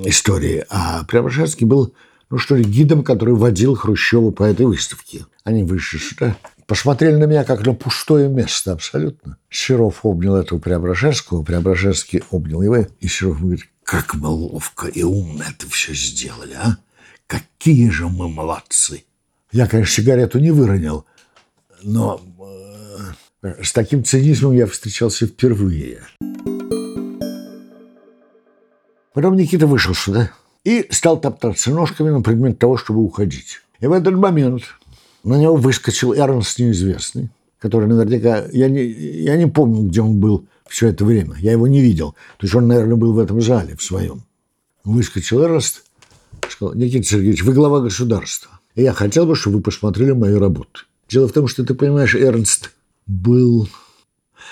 [0.04, 0.64] истории.
[0.68, 1.94] А Преображенский был,
[2.30, 5.26] ну что ли, гидом, который водил Хрущева по этой выставке.
[5.44, 6.36] Они вышли сюда,
[6.66, 9.38] посмотрели на меня как на пустое место абсолютно.
[9.48, 15.44] Серов обнял этого Преображенского, Преображенский обнял его, и Серов говорит, как мы ловко и умно
[15.48, 16.76] это все сделали, а?
[17.26, 19.04] Какие же мы молодцы!
[19.52, 21.06] Я, конечно, сигарету не выронил,
[21.82, 22.20] но
[23.42, 26.02] э, с таким цинизмом я встречался впервые.
[29.14, 30.32] Потом Никита вышел сюда
[30.68, 33.60] и стал топтаться ножками на предмет того, чтобы уходить.
[33.80, 34.64] И в этот момент
[35.24, 38.44] на него выскочил Эрнст неизвестный, который наверняка...
[38.52, 41.36] Я не, я не помню, где он был все это время.
[41.38, 42.12] Я его не видел.
[42.36, 44.24] То есть он, наверное, был в этом зале, в своем.
[44.84, 45.84] Выскочил Эрнст,
[46.50, 48.60] сказал, Никита Сергеевич, вы глава государства.
[48.74, 50.80] И я хотел бы, чтобы вы посмотрели мои работы.
[51.08, 52.72] Дело в том, что, ты понимаешь, Эрнст
[53.06, 53.70] был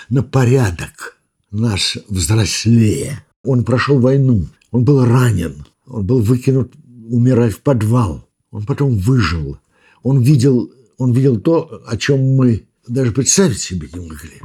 [0.09, 1.19] на порядок
[1.51, 3.23] нас взрослее.
[3.43, 6.73] Он прошел войну, он был ранен, он был выкинут
[7.09, 8.27] умирать в подвал.
[8.51, 9.57] Он потом выжил.
[10.03, 14.41] Он видел, он видел то, о чем мы даже представить себе не могли.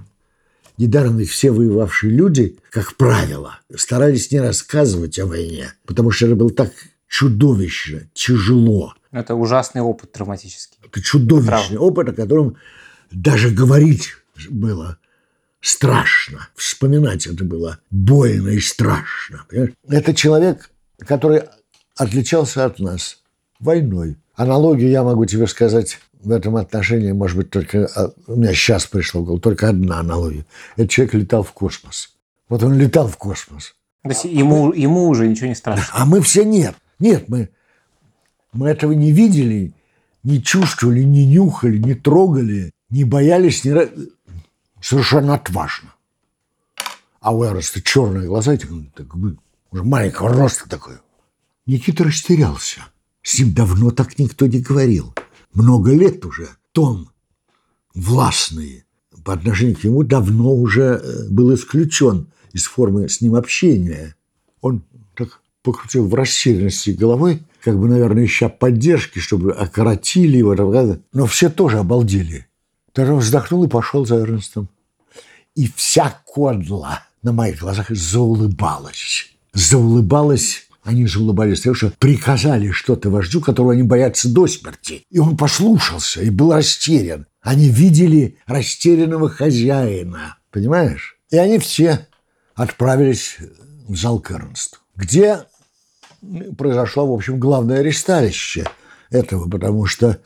[0.79, 6.35] Недаром ведь все воевавшие люди, как правило, старались не рассказывать о войне, потому что это
[6.35, 6.73] было так
[7.09, 8.95] чудовищно, тяжело.
[9.11, 10.79] Это ужасный опыт травматический.
[10.83, 11.79] Это чудовищный Правда.
[11.79, 12.57] опыт, о котором
[13.11, 14.15] даже говорить
[14.49, 14.99] было
[15.61, 16.49] страшно.
[16.57, 19.45] Вспоминать это было больно и страшно.
[19.49, 19.73] Понимаешь?
[19.87, 20.71] Это человек,
[21.07, 21.43] который
[21.97, 23.23] отличался от нас
[23.59, 24.17] войной.
[24.35, 27.89] Аналогию я могу тебе сказать в этом отношении, может быть, только...
[27.95, 30.47] А, у меня сейчас пришло в голову только одна аналогия.
[30.77, 32.11] Этот человек летал в космос.
[32.49, 33.75] Вот он летал в космос.
[34.03, 35.85] То есть ему, ему уже ничего не страшно?
[35.93, 36.75] А мы все нет.
[36.99, 37.51] Нет, мы,
[38.53, 39.73] мы этого не видели,
[40.23, 43.75] не чувствовали, не нюхали, не трогали, не боялись, не...
[44.81, 45.95] совершенно отважно.
[47.21, 49.17] А у Эроста черные глаза, так, так,
[49.73, 50.97] уже маленького роста такой.
[51.67, 52.81] Никита растерялся.
[53.23, 55.15] С ним давно так никто не говорил.
[55.53, 57.11] Много лет уже тон
[57.95, 58.85] властный
[59.25, 64.17] по отношению к нему давно уже э, был исключен из формы с ним общения.
[64.61, 64.83] Он
[65.15, 71.01] так покрутил в растерянности головой, как бы, наверное, ища поддержки, чтобы окоротили его.
[71.13, 72.47] Но все тоже обалдели.
[72.93, 74.69] Тогда вздохнул и пошел за Эрнстом.
[75.55, 79.32] И вся кодла на моих глазах заулыбалась.
[79.53, 85.07] Заулыбалась они же улыбались, потому что приказали что-то вождю, которого они боятся до смерти.
[85.11, 87.27] И он послушался и был растерян.
[87.41, 90.39] Они видели растерянного хозяина.
[90.51, 91.19] Понимаешь?
[91.31, 92.09] И они все
[92.55, 93.37] отправились
[93.87, 95.45] в зал к Эрнсту, где
[96.59, 98.67] произошло, в общем, главное аресталище
[99.11, 100.19] этого, потому что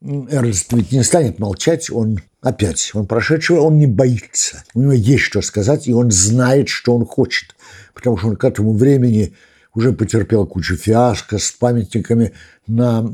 [0.00, 4.62] Эрнст ведь не станет молчать, он опять, он прошедшего, он не боится.
[4.72, 7.56] У него есть что сказать, и он знает, что он хочет,
[7.92, 9.34] потому что он к этому времени
[9.74, 12.32] уже потерпел кучу фиаско с памятниками
[12.68, 13.04] на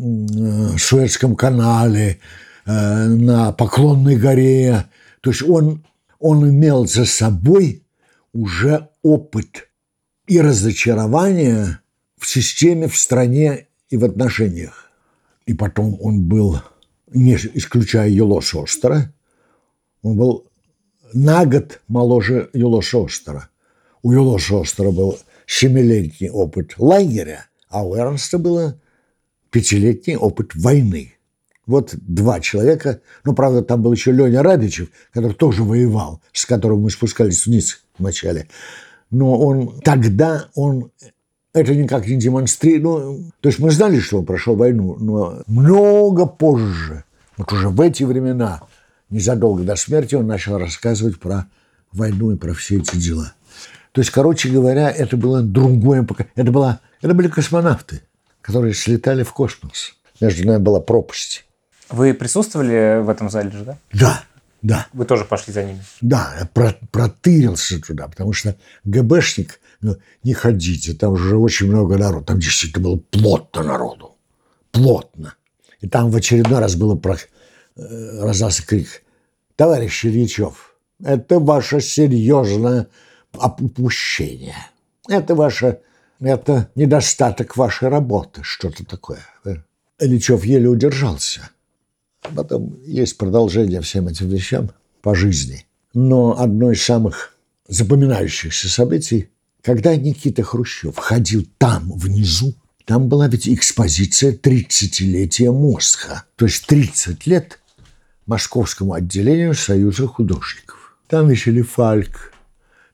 [0.77, 2.21] Суэцком канале,
[2.67, 4.85] э, на Поклонной горе.
[5.23, 5.83] То есть он,
[6.19, 7.85] он имел за собой
[8.35, 9.69] уже опыт
[10.27, 11.79] и разочарование
[12.19, 14.91] в системе, в стране и в отношениях.
[15.47, 16.61] И потом он был,
[17.13, 19.13] не исключая Юло Шостера,
[20.03, 20.47] он был
[21.13, 23.49] на год моложе Юло Шостера.
[24.03, 28.81] У Юло Шостера был семилетний опыт лагеря, а у Эрнста было
[29.51, 31.15] пятилетний опыт войны.
[31.67, 36.81] Вот два человека, ну, правда, там был еще Леня Радичев, который тоже воевал, с которым
[36.81, 38.49] мы спускались вниз вначале.
[39.11, 40.91] Но он тогда он
[41.53, 42.83] это никак не демонстрирует.
[42.83, 47.05] Ну, то есть мы знали, что он прошел войну, но много позже,
[47.37, 48.63] вот уже в эти времена,
[49.13, 51.47] незадолго до смерти, он начал рассказывать про
[51.93, 53.35] войну и про все эти дела.
[53.93, 56.33] То есть, короче говоря, это было другое поколение.
[56.35, 58.03] Это, было, это были космонавты,
[58.41, 59.95] которые слетали в космос.
[60.21, 61.45] Между нами была пропасть.
[61.91, 63.79] Вы присутствовали в этом зале же, да?
[63.93, 64.23] Да,
[64.63, 64.87] да.
[64.95, 65.83] Вы тоже пошли за ними?
[66.01, 71.99] Да, я про протырился туда, потому что ГБшник, ну, не ходите, там уже очень много
[71.99, 72.25] народу.
[72.25, 74.17] Там действительно было плотно народу.
[74.71, 75.35] Плотно.
[75.81, 77.19] И там в очередной раз было про...
[77.89, 79.03] Э, раздался крик.
[79.57, 82.89] Товарищ Ильичев, это ваша серьезная
[83.33, 84.57] опущение.
[85.09, 85.81] Это ваше,
[86.21, 89.21] это недостаток вашей работы, что-то такое.
[89.99, 91.51] Ильичев еле удержался.
[92.35, 95.67] Потом есть продолжение всем этим вещам по жизни.
[95.93, 97.37] Но одно из самых
[97.69, 106.25] запоминающихся событий, когда Никита Хрущев ходил там, внизу, там была ведь экспозиция 30-летия Мосха.
[106.37, 107.59] То есть 30 лет
[108.27, 110.97] московскому отделению Союза художников.
[111.09, 112.33] Там висели Фальк,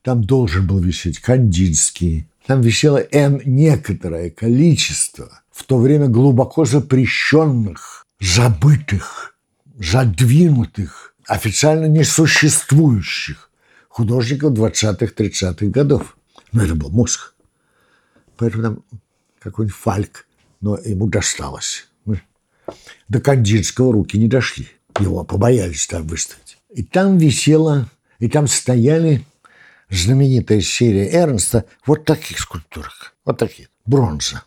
[0.03, 8.07] там должен был висеть Кандинский, там висело N некоторое количество в то время глубоко запрещенных,
[8.21, 9.37] забытых,
[9.79, 13.51] задвинутых, официально несуществующих
[13.89, 16.17] художников 20-30-х годов.
[16.53, 17.35] Но это был мозг.
[18.37, 18.85] Поэтому там
[19.41, 20.27] какой-нибудь Фальк,
[20.61, 21.89] но ему досталось.
[23.09, 24.69] До Кандинского руки не дошли.
[24.99, 26.59] Его побоялись там выставить.
[26.71, 29.25] И там висело, и там стояли
[29.91, 33.15] знаменитая серия Эрнста вот таких скульптурах.
[33.25, 33.69] Вот такие.
[33.87, 34.43] Бронза.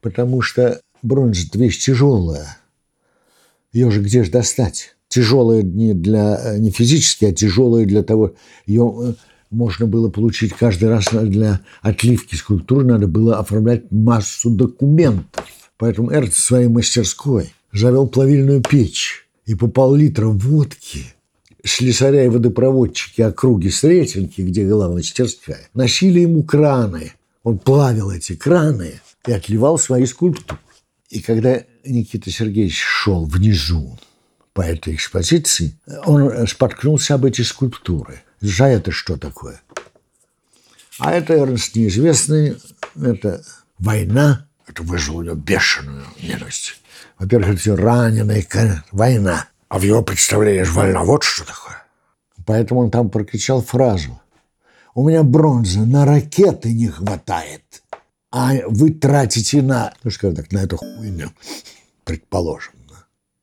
[0.00, 2.58] Потому что бронза– вещь тяжелая.
[3.72, 4.96] Ее же где же достать?
[5.08, 9.14] Тяжелая не, для, не физически, а тяжелая для того, ее э,
[9.50, 15.44] можно было получить каждый раз для отливки скульптуры, надо было оформлять массу документов.
[15.78, 21.14] Поэтому Эрнст в своей мастерской завел плавильную печь и по пол-литра водки–
[21.64, 27.12] слесаря и водопроводчики округи Сретенки, где главная мастерская, носили ему краны.
[27.42, 30.60] Он плавил эти краны и отливал свои скульптуры.
[31.08, 33.98] И когда Никита Сергеевич шел внизу
[34.52, 38.22] по этой экспозиции, он споткнулся об эти скульптуры.
[38.40, 39.60] За это что такое?
[40.98, 42.56] А это Эрнст неизвестный,
[42.94, 43.42] это
[43.78, 46.80] война, это вызвало у него бешеную ненависть.
[47.18, 48.44] Во-первых, это раненая
[48.92, 49.46] война.
[49.68, 51.82] А в его представлении же война вот что такое.
[52.46, 54.20] Поэтому он там прокричал фразу.
[54.94, 57.82] У меня бронзы на ракеты не хватает,
[58.32, 61.30] а вы тратите на, ну скажем так, на эту хуйню,
[62.04, 62.74] предположим.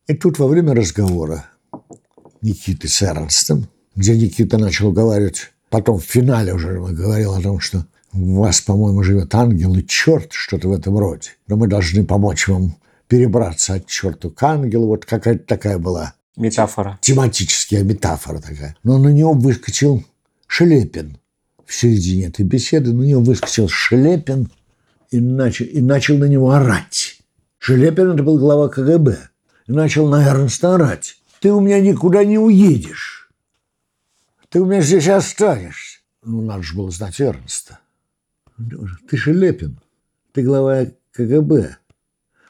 [0.07, 1.45] И тут во время разговора
[2.41, 7.85] Никиты с Эрнстом, где Никита начал говорить, потом в финале уже говорил о том, что
[8.13, 11.31] у вас, по-моему, живет ангел и черт, что-то в этом роде.
[11.47, 14.87] Но мы должны помочь вам перебраться от черту к ангелу.
[14.87, 16.99] Вот какая-то такая была Метафора.
[17.01, 18.77] Тематическая метафора такая.
[18.83, 20.05] Но на него выскочил
[20.45, 21.17] Шелепин
[21.65, 22.93] в середине этой беседы.
[22.93, 24.51] На него выскочил Шелепин
[25.09, 27.19] и начал, и начал на него орать.
[27.57, 29.17] Шелепин– это был глава КГБ.
[29.65, 31.17] И начал на Эрнста орать.
[31.41, 33.29] «Ты у меня никуда не уедешь.
[34.49, 35.99] Ты у меня здесь останешься».
[36.23, 37.79] Ну, надо же было знать Эрнста.
[39.09, 39.79] «Ты Шелепин.
[40.33, 41.77] Ты глава КГБ.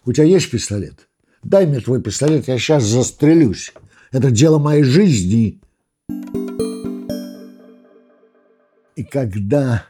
[0.06, 1.08] У тебя есть пистолет?»
[1.48, 3.74] Дай мне твой пистолет, я сейчас застрелюсь.
[4.12, 5.62] Это дело моей жизни.
[8.98, 9.86] И когда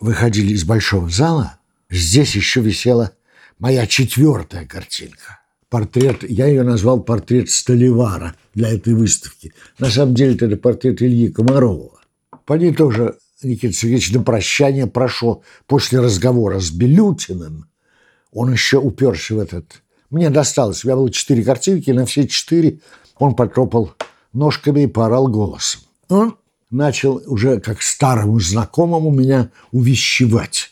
[0.00, 1.58] выходили из большого зала,
[1.90, 3.12] здесь еще висела
[3.58, 5.40] моя четвертая картинка.
[5.68, 9.52] Портрет, я ее назвал портрет Столивара для этой выставки.
[9.78, 12.00] На самом деле это портрет Ильи Комарова.
[12.46, 17.66] По ней тоже Никита Сергеевич на прощание прошел после разговора с Белютиным.
[18.32, 20.84] Он еще уперся в этот мне досталось.
[20.84, 22.80] У меня было четыре картинки, на все четыре
[23.16, 23.94] он потропал
[24.34, 25.80] ножками и поорал голосом.
[26.08, 26.36] Он
[26.70, 30.70] начал уже как старому знакомому меня увещевать.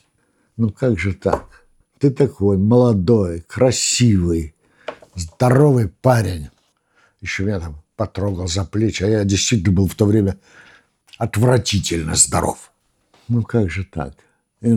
[0.59, 1.64] Ну как же так?
[1.98, 4.54] Ты такой молодой, красивый,
[5.14, 6.50] здоровый парень.
[7.22, 10.38] Еще меня там потрогал за плечи, а я действительно был в то время
[11.20, 12.72] отвратительно здоров.
[13.28, 14.14] Ну как же так?
[14.62, 14.72] И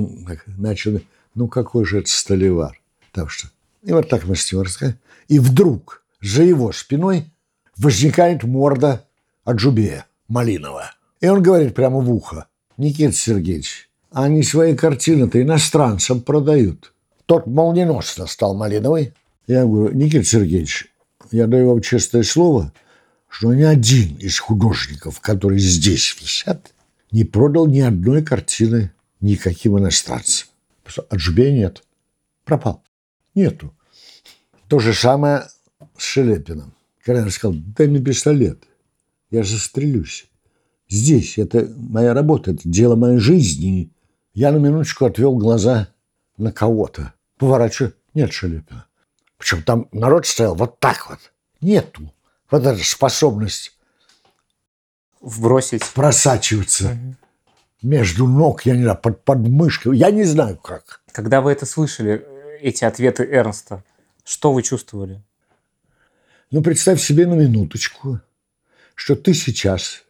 [0.57, 0.99] начал,
[1.35, 2.77] ну какой же это столевар?
[3.13, 3.47] Так что
[3.81, 4.99] и вот так мастерская.
[5.29, 7.31] И вдруг за его спиной
[7.77, 9.05] возникает морда
[9.45, 10.91] Аджубея, Малинова.
[11.21, 12.47] И он говорит прямо в ухо.
[12.75, 16.93] Никита Сергеевич, они свои картины-то иностранцам продают.
[17.25, 19.13] Тот молниеносно стал Малиновой.
[19.47, 20.91] Я говорю, Никита Сергеевич,
[21.31, 22.73] я даю вам честное слово,
[23.33, 26.71] что ни один из художников, которые здесь висят,
[27.11, 28.91] не продал ни одной картины
[29.21, 30.49] никаким иностранцам.
[31.09, 31.83] Аджубея нет.
[32.45, 32.83] Пропал.
[33.33, 33.73] Нету.
[34.67, 35.47] То же самое
[35.97, 36.75] с Шелепиным.
[37.03, 38.65] Когда он сказал, дай мне пистолет,
[39.31, 40.29] я застрелюсь.
[40.87, 43.91] Здесь, это моя работа, это дело моей жизни.
[44.35, 45.87] Я на минуточку отвел глаза
[46.37, 47.15] на кого-то.
[47.39, 48.85] Поворачиваю, нет Шелепина.
[49.39, 51.19] Причем там народ стоял вот так вот.
[51.61, 52.13] Нету.
[52.53, 53.75] Вот эта способность
[55.21, 57.15] вбросить, просачиваться угу.
[57.81, 59.97] между ног, я не знаю, под подмышкой.
[59.97, 61.01] Я не знаю как.
[61.13, 62.23] Когда вы это слышали,
[62.61, 63.83] эти ответы Эрнста,
[64.23, 65.23] что вы чувствовали?
[66.51, 68.19] Ну, представь себе на минуточку,
[68.93, 70.03] что ты сейчас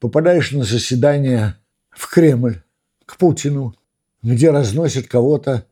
[0.00, 1.54] попадаешь на заседание
[1.90, 2.64] в Кремль,
[3.06, 3.76] к Путину,
[4.24, 5.64] где разносят кого-то,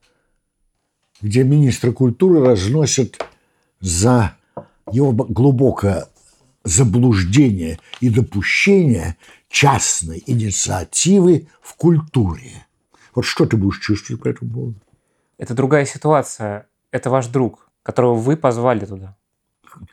[1.20, 3.20] где министры культуры разносят
[3.80, 4.36] за
[4.92, 6.06] его глубокое
[6.64, 9.16] заблуждение и допущение
[9.48, 12.66] частной инициативы в культуре.
[13.14, 14.76] Вот что ты будешь чувствовать по этому поводу?
[15.38, 16.66] Это другая ситуация.
[16.90, 19.16] Это ваш друг, которого вы позвали туда.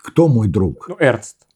[0.01, 0.87] Кто мой друг?
[0.89, 1.47] Ну, Эрнст.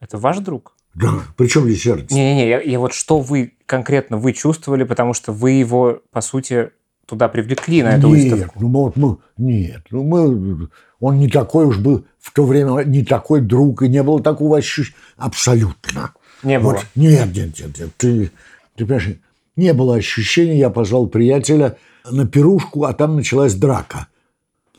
[0.00, 0.74] Это ваш друг?
[0.94, 2.14] Да, причем здесь сердце?
[2.14, 6.72] Не-не-не, я, я вот что вы конкретно вы чувствовали, потому что вы его, по сути,
[7.06, 8.60] туда привлекли, на эту нет, выставку.
[8.60, 13.04] Ну, вот мы, нет, ну мы, он не такой уж был в то время, не
[13.04, 14.96] такой друг, и не было такого ощущения.
[15.16, 16.12] Абсолютно.
[16.42, 16.72] Не было?
[16.72, 17.90] Вот, нет, нет, нет, нет.
[17.96, 18.30] Ты,
[18.76, 19.18] ты понимаешь,
[19.56, 21.76] не было ощущения, я позвал приятеля
[22.10, 24.06] на пирушку, а там началась драка.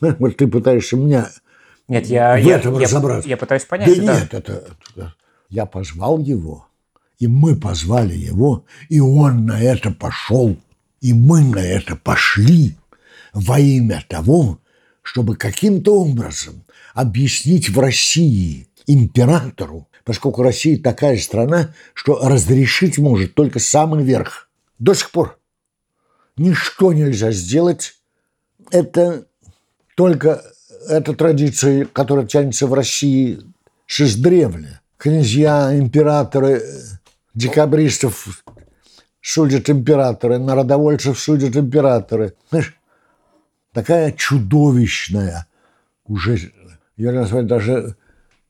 [0.00, 1.28] Вот ты пытаешься меня
[1.88, 3.28] нет, я, в я, этом я, разобраться.
[3.28, 3.88] Я пытаюсь понять.
[3.98, 4.20] Да, да.
[4.20, 5.14] нет, это, это...
[5.50, 6.66] Я позвал его,
[7.18, 10.56] и мы позвали его, и он на это пошел,
[11.00, 12.76] и мы на это пошли
[13.34, 14.58] во имя того,
[15.02, 16.62] чтобы каким-то образом
[16.94, 24.48] объяснить в России императору, поскольку Россия такая страна, что разрешить может только самый верх.
[24.78, 25.38] До сих пор
[26.36, 27.94] ничто нельзя сделать.
[28.70, 29.26] Это
[29.96, 30.42] только
[30.88, 33.40] эта традиция, которая тянется в России
[33.86, 34.80] с издревле.
[34.96, 36.62] Князья, императоры,
[37.34, 38.44] декабристов
[39.20, 42.34] судят императоры, народовольцев судят императоры.
[42.50, 42.76] Знаешь,
[43.72, 45.46] такая чудовищная
[46.06, 46.52] уже,
[47.02, 47.96] я назвать даже,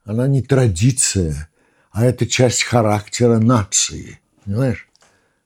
[0.05, 1.49] она не традиция,
[1.91, 4.21] а это часть характера нации.
[4.45, 4.89] Понимаешь?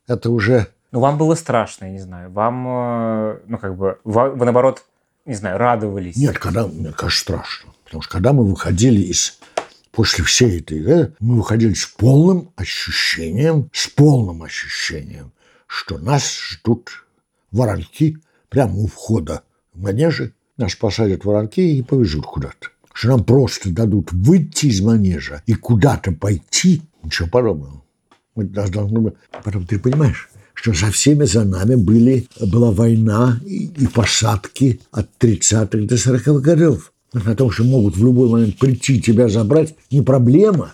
[0.07, 0.69] Это уже...
[0.93, 2.31] Ну, вам было страшно, я не знаю.
[2.31, 4.85] Вам, э, ну, как бы, вы, вы наоборот,
[5.25, 6.17] не знаю, радовались?
[6.17, 7.73] Нет, когда, мне кажется, страшно.
[7.85, 9.39] Потому что когда мы выходили из
[9.93, 15.33] после всей этой, да, мы выходили с полным ощущением, с полным ощущением,
[15.67, 17.07] что нас ждут
[17.51, 19.43] воронки прямо у входа
[19.73, 20.33] в манежи.
[20.57, 22.69] Нас посадят воронки и повезут куда-то.
[22.97, 26.81] Что нам просто дадут выйти из манежа и куда-то пойти.
[27.03, 27.83] Ничего подобного.
[28.35, 29.13] Мы должны...
[29.45, 35.11] Потом ты понимаешь, что за всеми за нами были, была война и, и посадки от
[35.21, 36.95] 30-х до 40-х годов.
[37.13, 40.73] О том, что могут в любой момент прийти тебя забрать, не проблема.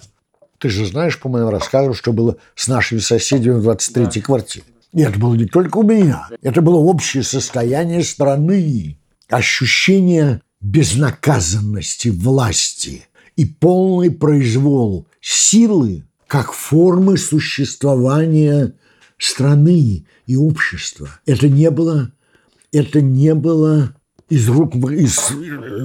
[0.58, 4.24] Ты же знаешь по моим рассказам, что было с нашими соседями в 23-й да.
[4.24, 4.64] квартире.
[4.92, 6.28] И это было не только у меня.
[6.40, 8.96] Это было общее состояние страны.
[9.28, 18.74] Ощущение безнаказанности власти и полный произвол силы как формы существования
[19.18, 21.20] страны и общества.
[21.26, 22.12] Это не было,
[22.72, 23.94] это не было
[24.28, 25.30] из рук, из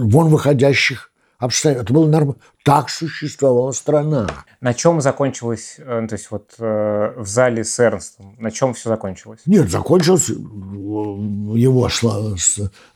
[0.04, 1.07] вон выходящих
[1.38, 1.86] обстоятельств.
[1.86, 2.36] Это было нормально.
[2.64, 4.28] Так существовала страна.
[4.62, 9.42] На чем закончилось, то есть вот в зале с Эрнстом, на чем все закончилось?
[9.46, 12.36] Нет, закончилось его слова,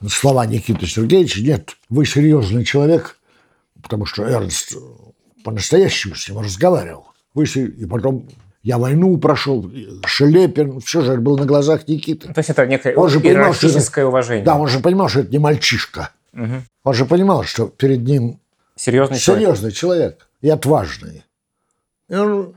[0.08, 1.41] слова Никиты Сергеевича.
[1.41, 3.17] Нет, вы серьезный человек,
[3.82, 4.75] потому что Эрнст
[5.43, 7.08] по-настоящему с ним разговаривал.
[7.34, 8.27] Вы, и потом
[8.62, 9.71] я войну прошел,
[10.06, 12.27] Шелепин, все же это было на глазах Никиты.
[12.32, 14.45] То есть это некое он же понимал, что это, уважение.
[14.45, 16.12] Да, он же понимал, что это не мальчишка.
[16.34, 16.63] Угу.
[16.84, 18.39] Он же понимал, что перед ним
[18.76, 20.17] серьезный, серьезный человек.
[20.17, 21.24] человек и отважный.
[22.10, 22.54] И он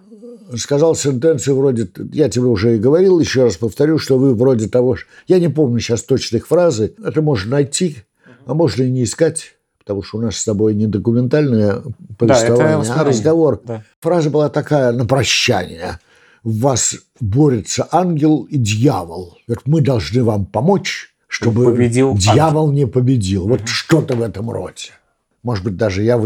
[0.57, 4.97] сказал сентенцию вроде, я тебе уже и говорил, еще раз повторю, что вы вроде того,
[5.27, 7.99] я не помню сейчас точных фразы, это можно найти,
[8.47, 11.83] а можно и не искать потому что у нас с тобой не документальное
[12.19, 13.61] повествование, да, а разговор.
[13.65, 13.83] Да.
[14.01, 15.99] Фраза была такая на прощание.
[16.43, 19.37] В вас борется ангел и дьявол.
[19.67, 23.49] Мы должны вам помочь, чтобы победил дьявол не победил.
[23.49, 24.93] Вот что-то в этом роде.
[25.43, 26.17] Может быть, даже я,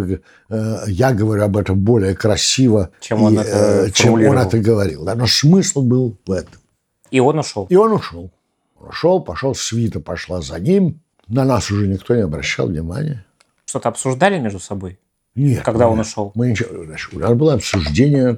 [0.51, 5.05] э, я говорю об этом более красиво, чем он, и, это, чем он это говорил.
[5.05, 5.15] Да?
[5.15, 6.61] Но смысл был в этом.
[7.11, 7.67] И он ушел.
[7.71, 8.31] И он ушел.
[8.79, 11.01] Он ушел, пошел, свита пошла за ним.
[11.27, 13.25] На нас уже никто не обращал внимания.
[13.65, 14.99] Что-то обсуждали между собой?
[15.35, 15.65] Нет.
[15.65, 16.33] Когда мы, он ушел?
[16.35, 18.37] Мы ничего, у нас было обсуждение,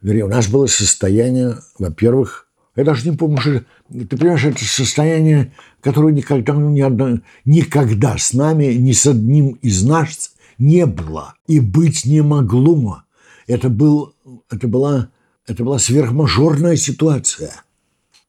[0.00, 2.43] вернее, у нас было состояние, во-первых,
[2.76, 8.32] я даже не помню, что ты понимаешь, это состояние, которое никогда, ни одно, никогда с
[8.32, 13.02] нами, ни с одним из нас не было и быть не могло.
[13.46, 14.14] Это, был,
[14.50, 15.10] это, была,
[15.46, 17.52] это была сверхмажорная ситуация.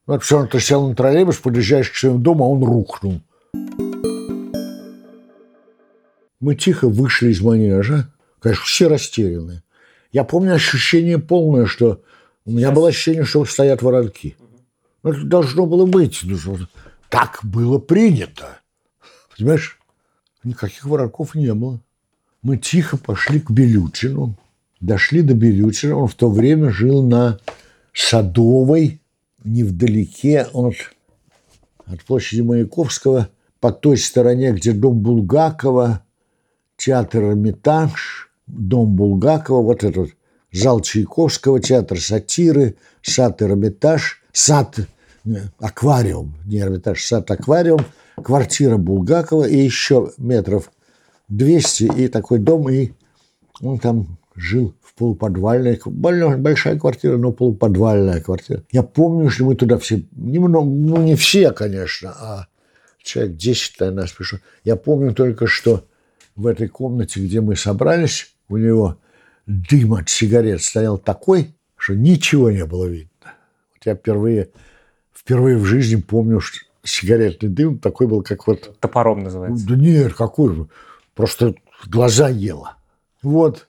[0.05, 3.21] Вот все, ты сел на троллейбус, подъезжаешь к своему дому, а он рухнул.
[6.39, 8.11] Мы тихо вышли из манежа.
[8.39, 9.63] Конечно, все растеряны.
[10.11, 12.03] Я помню ощущение полное, что
[12.45, 14.35] у меня было ощущение, что стоят воронки.
[15.03, 16.21] Это должно было быть.
[16.23, 16.37] Ну,
[17.09, 18.59] так было принято.
[19.35, 19.79] Понимаешь?
[20.43, 21.81] Никаких воронков не было.
[22.43, 24.37] Мы тихо пошли к Белютину.
[24.79, 25.95] Дошли до Белютина.
[25.95, 27.39] Он в то время жил на
[27.93, 29.01] Садовой,
[29.43, 30.75] невдалеке от,
[31.85, 33.29] от площади Маяковского,
[33.59, 36.03] по той стороне, где дом Булгакова,
[36.77, 40.11] театр Эрмитаж, дом Булгакова, вот этот
[40.55, 44.79] зал Чайковского, театр сатиры, сад Эрмитаж, сад
[45.59, 47.81] аквариум, не Эрмитаж, сад аквариум,
[48.23, 50.71] квартира Булгакова и еще метров
[51.27, 52.91] 200 и такой дом, и
[53.61, 58.63] он там жил в полуподвальной, большая квартира, но полуподвальная квартира.
[58.71, 62.47] Я помню, что мы туда все, немного, ну не все, конечно, а
[63.03, 64.39] человек 10 на нас пришло.
[64.63, 65.85] Я помню только, что
[66.35, 68.97] в этой комнате, где мы собрались, у него
[69.45, 73.33] дым от сигарет стоял такой, что ничего не было видно.
[73.73, 74.49] Вот я впервые,
[75.13, 78.79] впервые в жизни помню, что сигаретный дым такой был, как вот...
[78.79, 79.67] Топором называется.
[79.67, 80.67] Да нет, какой
[81.13, 81.55] Просто
[81.87, 82.75] глаза ела.
[83.21, 83.67] Вот.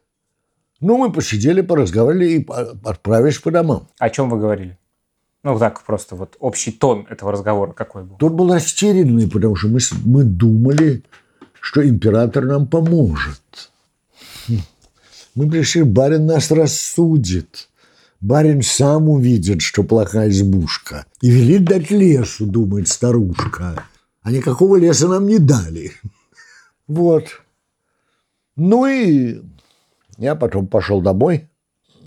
[0.80, 2.46] Ну, мы посидели, поразговаривали и
[2.84, 3.88] отправились по домам.
[3.98, 4.78] О чем вы говорили?
[5.42, 8.16] Ну, так просто вот общий тон этого разговора какой был?
[8.16, 11.04] Тот был растерянный, потому что мы, мы думали,
[11.60, 13.70] что император нам поможет.
[15.36, 17.68] Мы пришли, барин нас рассудит.
[18.22, 21.04] Барин сам увидит, что плохая избушка.
[21.20, 23.84] И велит дать лесу, думает старушка.
[24.22, 25.92] А никакого леса нам не дали.
[26.88, 27.42] Вот.
[28.54, 29.42] Ну и
[30.18, 31.48] я потом пошел домой.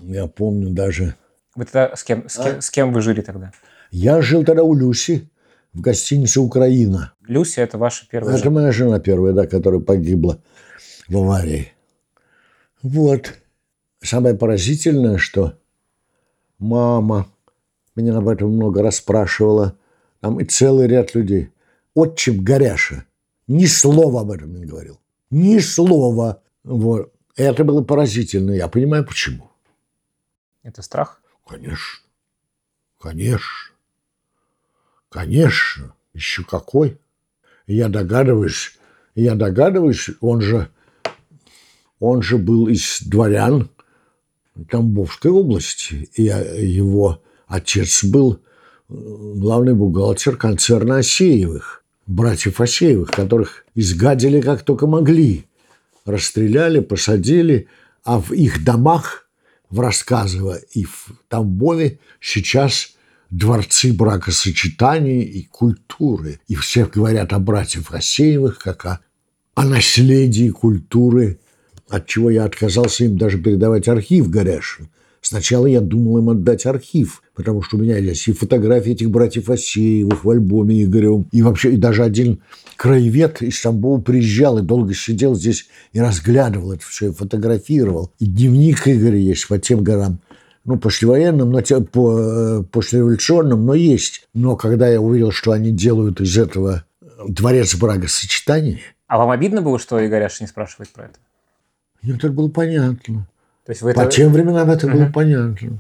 [0.02, 1.16] Я помню даже...
[1.54, 2.62] Вы тогда с кем, с кем, а?
[2.62, 3.52] с кем вы жили тогда?
[3.92, 5.30] Я жил тогда у Люси
[5.74, 7.12] в гостинице «Украина».
[7.28, 8.56] Люся– это ваша первая Это жена?
[8.56, 10.40] моя жена первая, да, которая погибла
[11.10, 11.74] в аварии.
[12.82, 13.34] Вот.
[14.02, 15.58] Самое поразительное, что
[16.58, 17.28] мама
[17.96, 19.78] меня об этом много расспрашивала.
[20.22, 21.52] Там и целый ряд людей.
[21.94, 23.06] Отчим Горяша
[23.48, 25.00] ни слова об этом не говорил.
[25.32, 26.42] Ни слова.
[26.64, 27.14] Вот.
[27.36, 28.52] Это было поразительно.
[28.52, 29.50] Я понимаю, почему.
[30.64, 31.22] Это страх?
[31.48, 32.00] Конечно.
[33.00, 33.74] Конечно.
[35.10, 35.96] Конечно.
[36.14, 37.00] Еще какой.
[37.66, 38.78] Я догадываюсь,
[39.14, 40.70] я догадываюсь, он же,
[42.00, 43.70] он же был из дворян
[44.70, 46.10] Тамбовской области.
[46.16, 48.40] И его отец был
[48.88, 55.46] главный бухгалтер концерна Осеевых, братьев Осеевых, которых изгадили как только могли–
[56.10, 57.68] расстреляли, посадили,
[58.04, 59.26] а в их домах,
[59.70, 62.96] в Рассказово и в Тамбове сейчас
[63.30, 66.40] дворцы бракосочетания и культуры.
[66.48, 69.00] И все говорят о братьях Асеевых, как о,
[69.54, 71.40] о наследии культуры,
[71.90, 74.90] от чего я отказался им даже передавать архив Горяшин.
[75.22, 79.50] Сначала я думал им отдать архив, потому что у меня есть и фотографии этих братьев
[79.50, 82.42] Асеевых в альбоме Игорем, и вообще и даже один
[82.78, 88.14] краевед из Тамбова приезжал и долго сидел здесь и разглядывал это все, и фотографировал.
[88.20, 90.20] И дневник Игоря есть по тем горам.
[90.64, 94.28] Ну, послевоенным, но по, э, послереволюционным, но есть.
[94.34, 96.86] Но когда я увидел, что они делают из этого
[97.28, 98.80] дворец брагосочетания...
[99.08, 101.16] А вам обидно было, что Игоряш не спрашивает про это?
[102.04, 103.28] Это было понятно.
[103.66, 104.12] То есть вы По это...
[104.12, 104.98] тем временам это угу.
[104.98, 105.80] было понятно.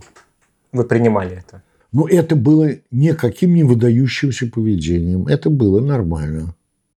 [0.72, 1.64] Вы принимали это?
[1.92, 5.28] Ну, это было никаким не выдающимся поведением.
[5.28, 6.54] Это было нормально.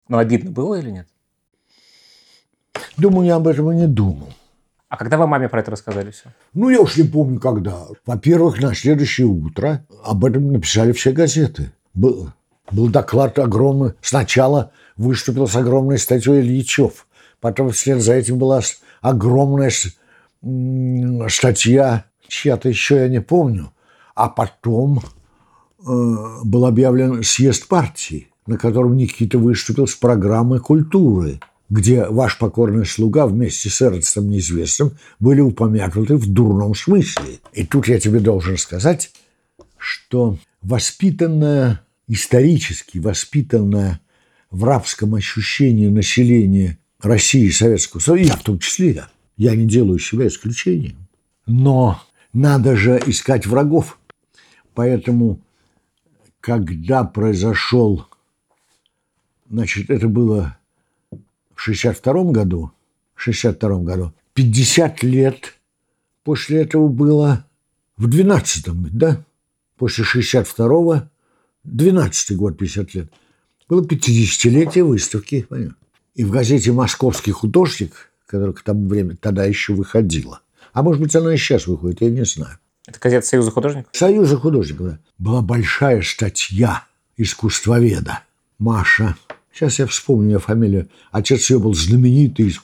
[0.08, 1.06] Но обидно было или нет?
[2.96, 4.32] Думаю, я об этом и не думал.
[4.88, 6.24] А когда вы маме про это рассказали все?
[6.52, 7.86] Ну, я уж не помню, когда.
[8.04, 11.70] Во-первых, на следующее утро об этом написали все газеты.
[11.94, 12.32] Был,
[12.72, 13.92] был доклад огромный.
[14.00, 17.06] Сначала выступил с огромной статьей Ильичев.
[17.40, 18.60] Потом вслед за этим была
[19.00, 19.72] огромная
[21.28, 23.72] статья чья-то еще, я не помню.
[24.14, 25.02] А потом э,
[26.44, 33.28] был объявлен съезд партии на котором Никита выступил с программой культуры, где ваш покорный слуга
[33.28, 37.38] вместе с Эрнстом Неизвестным были упомянуты в дурном смысле.
[37.52, 39.12] И тут я тебе должен сказать,
[39.78, 44.00] что воспитанное, исторически воспитанное
[44.50, 46.76] в рабском ощущении населения
[47.06, 51.08] России и Советского Союза, я в том числе, я, я не делаю себя исключением.
[51.46, 52.00] Но
[52.32, 53.98] надо же искать врагов.
[54.74, 55.40] Поэтому,
[56.40, 58.06] когда произошел
[59.50, 60.56] Значит, это было
[61.54, 62.70] в 62 году.
[63.14, 64.12] В 62 году.
[64.34, 65.58] 50 лет
[66.22, 67.44] после этого было
[67.96, 69.24] в 12-м, да?
[69.76, 71.08] После 62-го,
[71.64, 73.12] 12 год, 50 лет.
[73.68, 75.46] Было 50-летие выставки.
[75.48, 75.76] Понятно?
[76.14, 80.40] И в газете «Московский художник», которая к тому времени тогда еще выходила,
[80.72, 82.58] а может быть, она и сейчас выходит, я не знаю.
[82.86, 83.90] Это газета «Союза художников»?
[83.94, 84.98] «Союза художников», да.
[85.18, 86.84] Была большая статья
[87.16, 88.20] искусствоведа
[88.58, 89.16] Маша
[89.52, 90.88] Сейчас я вспомню ее фамилию.
[91.10, 92.54] Отец ее был знаменитый,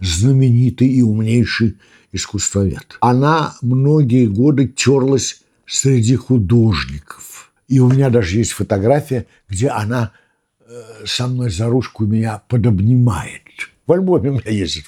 [0.00, 1.76] знаменитый и умнейший
[2.12, 2.96] искусствовед.
[3.00, 7.52] Она многие годы терлась среди художников.
[7.68, 10.12] И у меня даже есть фотография, где она
[11.04, 13.42] со мной за ручку меня подобнимает.
[13.86, 14.84] В альбоме у меня есть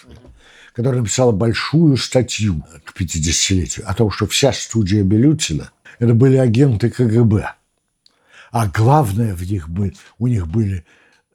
[0.78, 6.88] которая написала большую статью к 50-летию о том, что вся студия Белютина– это были агенты
[6.88, 7.52] КГБ.
[8.52, 10.84] А главное в них были, у них были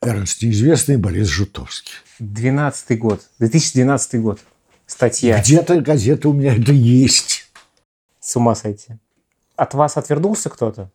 [0.02, 1.92] Эрнст Неизвестный, Борис Жутовский.
[2.20, 4.40] 12 год, 2012 год.
[4.88, 5.42] статья.
[5.42, 7.52] Где-то газета у меня это есть.
[8.22, 8.98] С ума сойти.
[9.58, 10.90] От вас отвернулся кто-то?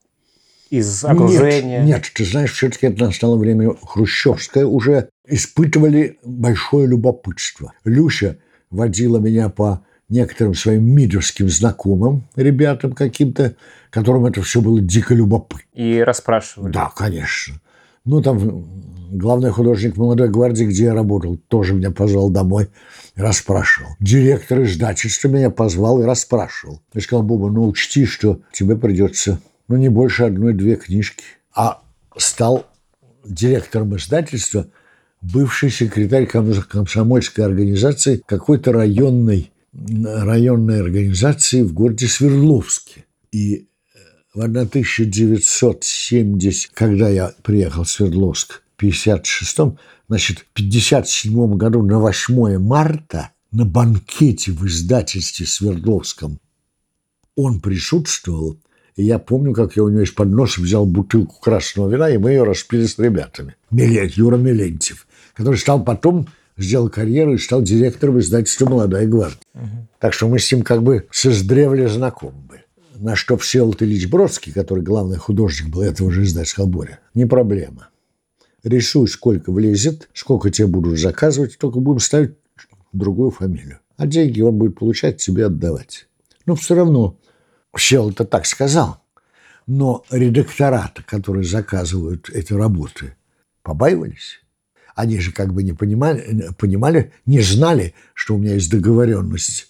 [0.71, 1.79] Из окружения?
[1.79, 4.67] Нет, нет, ты знаешь, все-таки это настало время хрущевское.
[4.67, 7.73] Уже испытывали большое любопытство.
[7.85, 8.39] Люся
[8.71, 13.57] водила меня по некоторым своим мидовским знакомым, ребятам каким-то,
[13.91, 15.65] которым это все было дико любопытно.
[15.75, 16.73] И расспрашивали?
[16.73, 17.61] Да, конечно.
[18.05, 18.65] Ну, там
[19.11, 22.69] главный художник «Молодой гвардии», где я работал, тоже меня позвал домой,
[23.17, 23.91] расспрашивал.
[24.01, 26.81] Директор издательства меня позвал и расспрашивал.
[26.95, 31.23] Я сказал, Боба, ну учти, что тебе придется, ну, не больше одной-две книжки.
[31.55, 31.81] А
[32.17, 32.67] стал
[33.25, 34.69] директором издательства
[35.21, 43.05] бывший секретарь комсомольской организации какой-то районной, районной организации в городе Свердловске.
[43.33, 43.69] И
[44.35, 52.59] в 1970, когда я приехал в Свердловск, в 56-м, значит, в 57 году на 8
[52.59, 56.39] марта на банкете в издательстве Свердловском
[57.35, 58.59] он присутствовал,
[58.99, 62.31] и я помню, как я у него из-под носа взял бутылку красного вина, и мы
[62.31, 63.55] ее распили с ребятами.
[63.71, 66.27] Милет, Юра Милентьев, который стал потом,
[66.57, 69.39] сделал карьеру и стал директором издательства «Молодая гвардия».
[69.55, 69.89] Угу.
[70.01, 72.65] Так что мы с ним как бы с издревле знакомы были.
[72.97, 77.91] На что Всеволод Ильич Бродский, который главный художник был этого же издательства Боря, не проблема.
[78.65, 82.33] Рисуй, сколько влезет, сколько тебе будут заказывать, только будем ставить
[82.93, 83.79] другую фамилию.
[83.97, 86.09] А деньги он будет получать, тебе отдавать.
[86.47, 87.17] Но все равно
[87.75, 89.01] Всеволод-то так сказал.
[89.67, 93.15] Но редактора которые заказывают эти работы,
[93.63, 94.41] побаивались.
[94.95, 99.69] Они же как бы не понимали, понимали, не знали, что у меня есть договоренность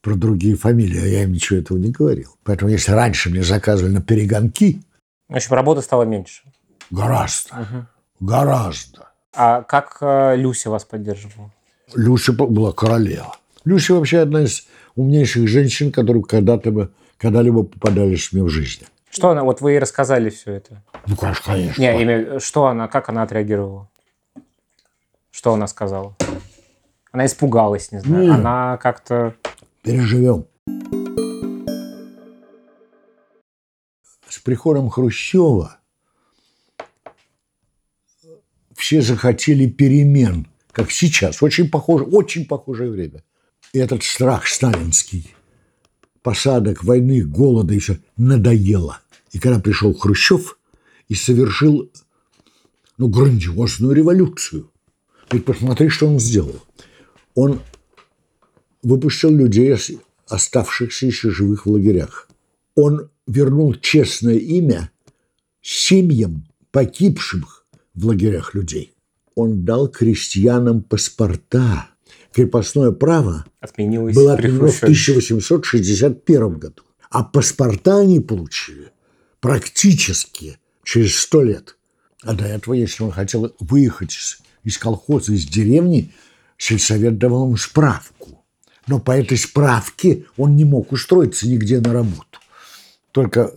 [0.00, 2.36] про другие фамилии, а я им ничего этого не говорил.
[2.44, 4.82] Поэтому если раньше мне заказывали на перегонки...
[5.28, 6.42] В общем, работы стало меньше.
[6.90, 7.54] Гораздо.
[7.54, 7.86] Угу.
[8.28, 9.08] Гораздо.
[9.34, 11.52] А как э, Люся вас поддерживала?
[11.94, 13.36] Люся была королева.
[13.64, 16.90] Люся вообще одна из умнейших женщин, которые когда-то
[17.20, 18.86] когда-либо попадались мне в жизни.
[19.10, 20.82] Что она, вот вы ей рассказали все это?
[21.06, 21.80] Ну, конечно, конечно.
[21.80, 23.90] Не, имя, что она, как она отреагировала?
[25.30, 26.16] Что она сказала?
[27.12, 28.24] Она испугалась, не знаю.
[28.24, 28.34] Нет.
[28.34, 29.34] Она как-то...
[29.82, 30.46] Переживем.
[34.28, 35.76] С приходом Хрущева
[38.76, 41.42] все захотели перемен, как сейчас.
[41.42, 43.22] Очень похоже, очень похожее время.
[43.72, 45.34] И этот страх сталинский,
[46.22, 49.00] посадок, войны, голода еще надоело.
[49.32, 50.58] И когда пришел Хрущев
[51.08, 51.90] и совершил
[52.98, 54.70] ну, грандиозную революцию.
[55.30, 56.60] Ведь посмотри, что он сделал.
[57.34, 57.60] Он
[58.82, 59.76] выпустил людей,
[60.28, 62.28] оставшихся еще живых в лагерях.
[62.74, 64.90] Он вернул честное имя
[65.62, 67.64] семьям погибших
[67.94, 68.92] в лагерях людей.
[69.34, 71.89] Он дал крестьянам паспорта.
[72.32, 76.82] Крепостное право Отменилось было отменено в 1861 году.
[77.10, 78.92] А паспорта они получили
[79.40, 81.76] практически через сто лет.
[82.22, 86.12] А до этого, если он хотел выехать из, из колхоза, из деревни,
[86.56, 88.44] сельсовет давал ему справку.
[88.86, 92.38] Но по этой справке он не мог устроиться нигде на работу.
[93.12, 93.52] Только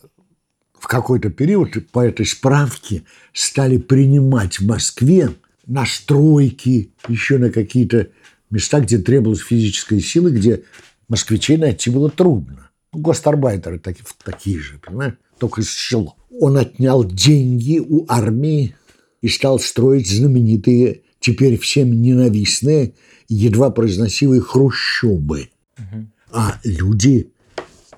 [0.79, 3.03] в какой-то период по этой справке
[3.33, 5.29] стали принимать в Москве
[5.65, 8.09] на стройки, еще на какие-то
[8.53, 10.63] места, где требовалась физическая сила, где
[11.07, 12.69] москвичей найти было трудно.
[12.91, 16.13] Гостарбайтеры такие, такие же, понимаешь, только из села.
[16.39, 18.75] Он отнял деньги у армии
[19.21, 22.93] и стал строить знаменитые, теперь всем ненавистные,
[23.27, 25.49] едва произносимые хрущобы.
[25.77, 26.07] Угу.
[26.31, 27.31] А люди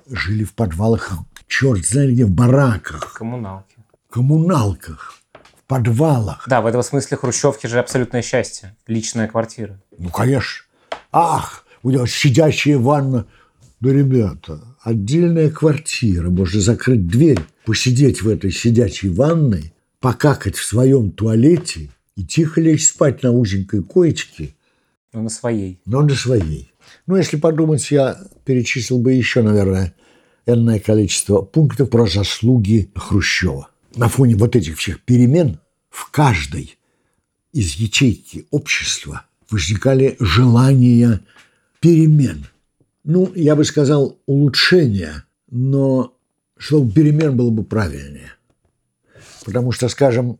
[0.08, 1.12] жили в подвалах
[1.48, 3.14] черт знает где, в бараках.
[3.14, 3.76] Коммуналки.
[4.10, 5.25] Коммуналках, в
[5.66, 6.44] подвалах.
[6.48, 8.76] Да, в этом смысле хрущевки же абсолютное счастье.
[8.86, 9.80] Личная квартира.
[9.98, 10.64] Ну, конечно.
[11.12, 13.26] Ах, у него сидящая ванна.
[13.80, 16.30] Да, ребята, отдельная квартира.
[16.30, 22.86] Можно закрыть дверь, посидеть в этой сидячей ванной, покакать в своем туалете и тихо лечь
[22.86, 24.54] спать на узенькой коечке.
[25.12, 25.80] Но на своей.
[25.84, 26.72] Но на своей.
[27.06, 29.94] Ну, если подумать, я перечислил бы еще, наверное,
[30.46, 33.68] энное количество пунктов про заслуги Хрущева.
[33.96, 35.58] На фоне вот этих всех перемен
[35.90, 36.78] в каждой
[37.52, 41.20] из ячейки общества возникали желания
[41.80, 42.46] перемен.
[43.04, 46.14] Ну, я бы сказал, улучшения, но
[46.58, 48.32] слово перемен было бы правильнее.
[49.44, 50.38] Потому что, скажем,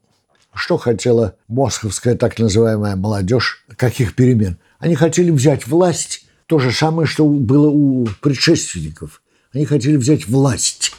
[0.53, 4.59] что хотела московская так называемая молодежь, каких перемен?
[4.79, 9.23] Они хотели взять власть, то же самое, что было у предшественников–
[9.57, 10.93] они хотели взять власть,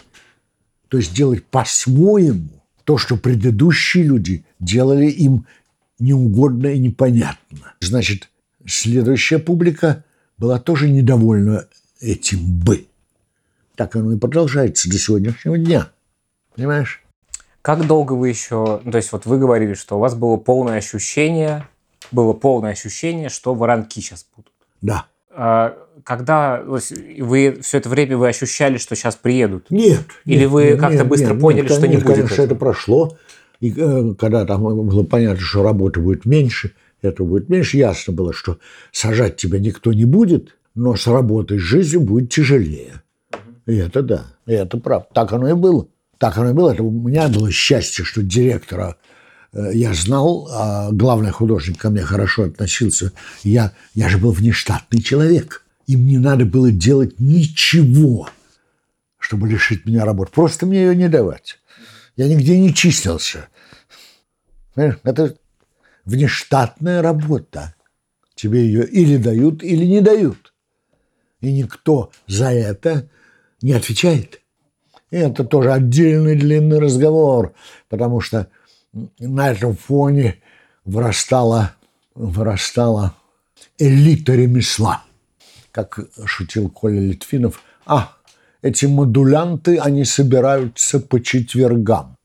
[0.90, 2.50] то есть делать по-своему
[2.84, 5.46] то, что предыдущие люди делали им
[6.00, 7.74] неугодно и непонятно.
[7.80, 8.30] Значит,
[8.66, 10.06] следующая публика
[10.38, 11.68] была тоже недовольна
[12.00, 12.88] этим «бы».
[13.76, 15.90] Так оно и продолжается до сегодняшнего дня.
[16.56, 17.04] Понимаешь?
[17.62, 18.82] Как долго вы еще...
[18.84, 21.68] Ну, то есть вот вы говорили, что у вас было полное ощущение,
[22.12, 24.54] было полное ощущение, что воронки сейчас будут.
[24.82, 25.06] Да.
[25.30, 25.78] А,
[26.08, 29.70] когда вы все это время вы ощущали, что сейчас приедут?
[29.70, 30.04] Нет.
[30.24, 32.16] Или нет, вы как-то быстро нет, поняли, нет, что не нет, будет?
[32.16, 32.46] Конечно, этого?
[32.46, 33.18] это прошло.
[33.60, 38.32] И э, когда там было понятно, что работы будет меньше, это будет меньше, ясно было,
[38.32, 38.58] что
[38.94, 43.04] сажать тебя никто не будет, но с работой, с жизнью будет тяжелее.
[43.66, 45.08] И это да, и это правда.
[45.14, 45.88] Так оно и было.
[46.20, 46.72] Так оно и было.
[46.72, 48.96] Это у меня было счастье, что директора
[49.52, 53.12] э, я знал, а главный художник ко мне хорошо относился.
[53.44, 55.66] Я, я же был внештатный человек.
[55.88, 58.30] Им не надо было делать ничего,
[59.18, 60.32] чтобы лишить меня работы.
[60.32, 61.60] Просто мне ее не давать.
[62.18, 63.48] Я нигде не числился.
[64.74, 65.00] Понимаешь?
[65.04, 65.38] Это
[66.04, 67.74] внештатная работа.
[68.36, 70.54] Тебе ее или дают, или не дают.
[71.40, 73.10] И никто за это
[73.62, 74.42] не отвечает.
[75.10, 77.54] И это тоже отдельный длинный разговор,
[77.88, 78.50] потому что
[79.20, 80.42] на этом фоне
[80.84, 81.76] вырастала,
[82.14, 83.16] вырастала
[83.78, 85.07] элита ремесла.
[85.78, 88.16] Как шутил Коля Литвинов, а,
[88.64, 92.18] эти модулянты, они собираются по четвергам.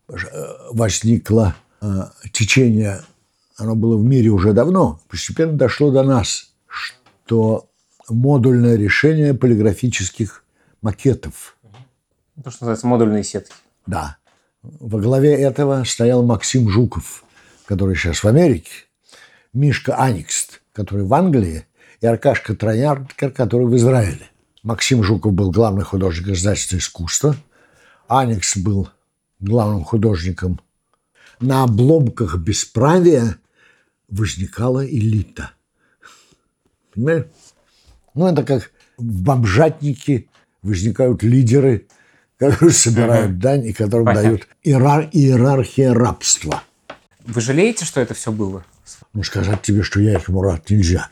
[0.71, 3.03] Возникло э, течение,
[3.59, 7.69] оно было в мире уже давно, постепенно дошло до нас, что
[8.09, 10.45] модульное решение полиграфических
[10.81, 11.59] макетов.
[12.43, 13.53] То, что называется модульные сетки.
[13.87, 14.17] Да.
[14.63, 17.23] Во главе этого стоял Максим Жуков,
[17.67, 18.71] который сейчас в Америке,
[19.53, 21.67] Мишка Аникст, который в Англии,
[22.03, 24.29] и Аркашка Трояркер, который в Израиле.
[24.63, 27.37] Максим Жуков был главный художник издательства искусства.
[28.09, 28.89] Аникс был
[29.39, 30.61] главным художником.
[31.41, 33.37] На обломках бесправия
[34.09, 35.53] возникала элита.
[36.93, 37.27] Понимаешь?
[38.15, 40.27] Ну, это как в бомжатнике
[40.63, 41.87] возникают лидеры,
[42.37, 44.29] которые собирают дань и которым Понятно.
[44.29, 46.63] дают иерар- иерархия рабства.
[47.25, 48.65] Вы жалеете, что это все было?
[49.13, 51.09] Ну, сказать тебе, что я этому рад, нельзя.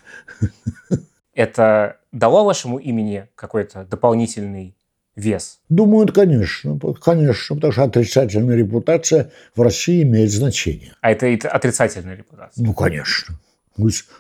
[1.35, 4.77] Это дало вашему имени какой-то дополнительный
[5.16, 5.61] вес?
[5.68, 6.79] Думаю, это конечно.
[7.01, 10.95] Конечно, потому что отрицательная репутация в России имеет значение.
[11.01, 12.64] А это и т- отрицательная репутация?
[12.64, 13.39] Ну, конечно.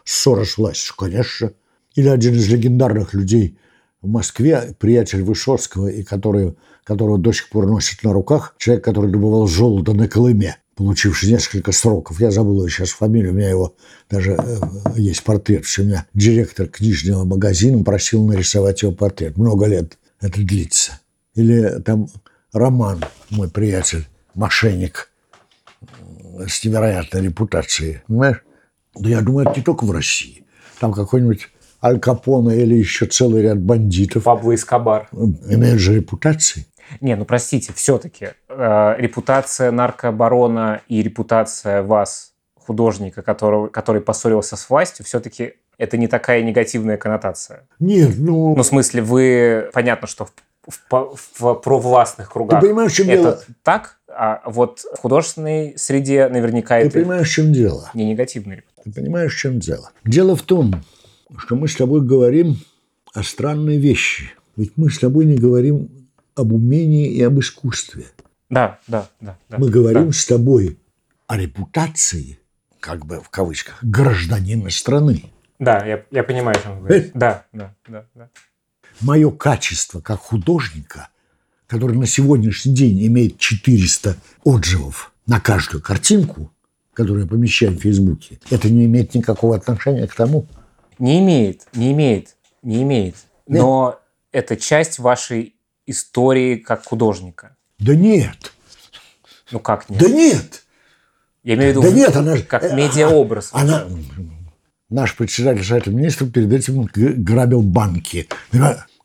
[0.04, 1.52] Ссора с властью, конечно.
[1.94, 3.58] Или один из легендарных людей
[4.00, 9.10] в Москве, приятель Высоцкого, и который, которого до сих пор носит на руках, человек, который
[9.10, 12.20] добывал золото на Колыме, получивший несколько сроков.
[12.20, 13.74] Я забыл его сейчас фамилию, у меня его
[14.08, 14.60] даже э,
[14.96, 15.64] есть портрет.
[15.78, 19.36] У меня директор книжного магазина просил нарисовать его портрет.
[19.36, 21.00] Много лет это длится.
[21.34, 22.08] Или там
[22.52, 25.10] Роман, мой приятель, мошенник,
[26.46, 28.02] с невероятной репутацией.
[28.06, 28.42] Понимаешь?
[28.94, 30.44] Да я думаю, это не только в России.
[30.80, 31.48] Там какой-нибудь
[31.82, 35.08] Аль Капоне или еще целый ряд бандитов Пабло Эскобар.
[35.12, 36.66] имеют же репутации.
[37.00, 44.68] Не, ну простите, все-таки э, репутация наркобарона и репутация вас, художника, которого, который поссорился с
[44.70, 47.66] властью, все-таки это не такая негативная коннотация.
[47.78, 49.70] Нет, ну, Ну, в смысле, вы...
[49.72, 50.32] Понятно, что в,
[50.68, 53.40] в по- в провластных ты кругах понимаешь, в чем это дело?
[53.62, 57.90] так, а вот в художественной среде наверняка Ты это понимаешь, в чем дело?
[57.94, 58.92] не негативная репутация.
[58.92, 59.90] Ты понимаешь, в чем дело?
[60.04, 60.74] Дело в том,
[61.38, 62.56] что мы с тобой говорим
[63.14, 64.30] о странной вещи.
[64.56, 65.99] Ведь мы с тобой не говорим
[66.40, 68.06] об умении и об искусстве.
[68.48, 69.38] Да, да, да.
[69.48, 70.78] да Мы говорим с тобой
[71.26, 72.38] о репутации,
[72.80, 75.24] как бы в кавычках, гражданина страны.
[75.58, 77.10] Да, я, я понимаю, о чем вы говорите.
[77.14, 78.28] Да, да, да, да.
[79.00, 81.08] Мое качество как художника,
[81.66, 86.50] который на сегодняшний день имеет 400 отзывов на каждую картинку,
[86.92, 90.46] которую я помещаю в Фейсбуке, это не имеет никакого отношения к тому.
[90.98, 93.14] Не имеет, не имеет, не имеет.
[93.46, 93.62] Нет.
[93.62, 94.00] Но
[94.32, 95.54] это часть вашей
[95.90, 97.56] истории как художника.
[97.78, 98.52] Да нет,
[99.50, 100.00] Ну как нет?
[100.00, 100.62] да нет,
[101.42, 102.42] Я имею в виду да нет, она же...
[102.42, 103.50] как э, медиаобраз.
[103.52, 103.86] Она...
[104.88, 108.28] Наш председатель Совета Министров перед этим грабил банки.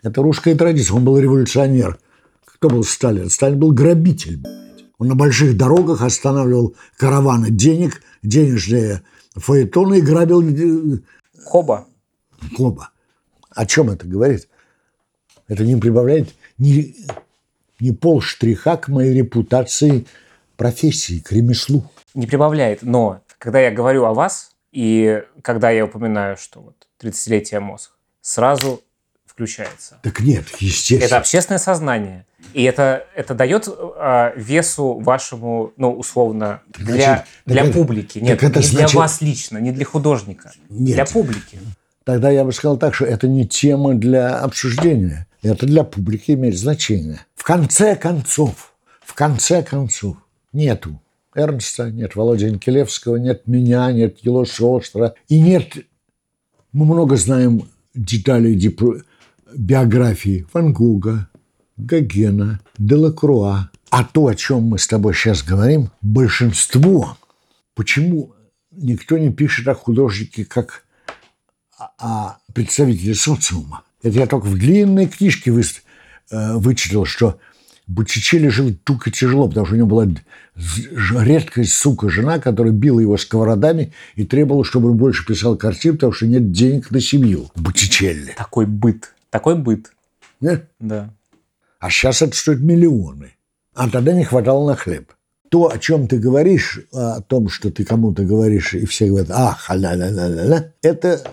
[0.02, 0.96] Это русская традиция.
[0.96, 2.00] Он был революционер.
[2.44, 3.30] Кто был Сталин?
[3.30, 4.44] Сталин был грабитель.
[4.98, 9.04] Он на больших дорогах останавливал караваны денег, денежные
[9.36, 11.00] фаэтоны и грабил э,
[11.46, 11.88] Хоба.
[12.56, 12.90] Коба.
[13.52, 14.48] О чем это говорит?
[15.48, 16.96] Это не прибавляет ни,
[17.80, 20.06] ни полштриха к моей репутации
[20.58, 21.90] профессии, к ремеслу.
[22.14, 27.60] Не прибавляет, но когда я говорю о вас, и когда я упоминаю, что вот 30-летие
[27.60, 27.92] мозг,
[28.22, 28.82] сразу
[29.26, 30.00] включается.
[30.02, 31.06] Так нет, естественно.
[31.08, 32.26] Это общественное сознание.
[32.54, 38.20] И это, это дает а, весу вашему, ну, условно, для, Значит, для так это- публики.
[38.20, 40.54] Нет, так это не значит- для вас лично, не для художника.
[40.70, 40.96] Нет.
[40.96, 41.60] Для публики.
[42.06, 45.28] тогда я бы сказал так, что это не тема для обсуждения.
[45.46, 47.24] Это для публики имеет значение.
[47.36, 50.18] В конце концов, в конце концов,
[50.54, 51.00] нету
[51.36, 55.14] Эрнста, нет Володя Инкелевского, нет меня, нет Ело Шостера.
[55.28, 55.86] И нет,
[56.72, 58.56] мы много знаем деталей
[59.56, 61.30] биографии Ван Гога,
[61.78, 63.70] Гогена, Делакруа.
[63.92, 67.20] А то, о чем мы с тобой сейчас говорим, большинство,
[67.76, 68.34] почему
[68.72, 70.86] никто не пишет о художнике как
[71.78, 73.85] о представителе социума.
[74.06, 75.64] Это я только в длинной книжке вы,
[76.30, 77.40] э, вычитал, что
[77.88, 80.08] Боттичелли жил туго тяжело, потому что у него была
[81.24, 86.14] редкая сука жена, которая била его сковородами и требовала, чтобы он больше писал картин, потому
[86.14, 87.50] что нет денег на семью.
[87.56, 88.36] Боттичелли.
[88.38, 89.16] Такой быт.
[89.32, 89.92] Такой быт.
[90.40, 90.70] Нет?
[90.80, 91.12] Да.
[91.80, 93.34] А сейчас это стоит миллионы.
[93.74, 95.12] А тогда не хватало на хлеб.
[95.50, 99.68] То, о чем ты говоришь, о том, что ты кому-то говоришь, и все говорят, ах,
[99.72, 101.24] ля ля ля ля ля это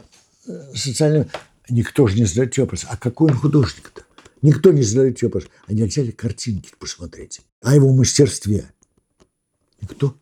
[0.49, 1.27] э, социально...
[1.73, 4.03] Никто же не задает вопрос, а какой он художник-то?
[4.43, 5.45] Никто не задает вопрос.
[5.66, 7.41] А нельзя ли картинки посмотреть?
[7.62, 8.66] О его мастерстве?
[9.81, 10.14] Никто.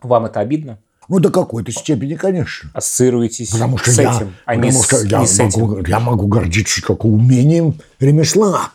[0.00, 0.78] Вам это обидно?
[1.10, 2.70] Ну, до какой-то степени, конечно.
[2.72, 5.76] Ассоциируетесь потому что с я, этим, а потому не что с, я, не с могу,
[5.76, 5.90] этим.
[5.90, 8.72] я могу гордиться только умением ремесла.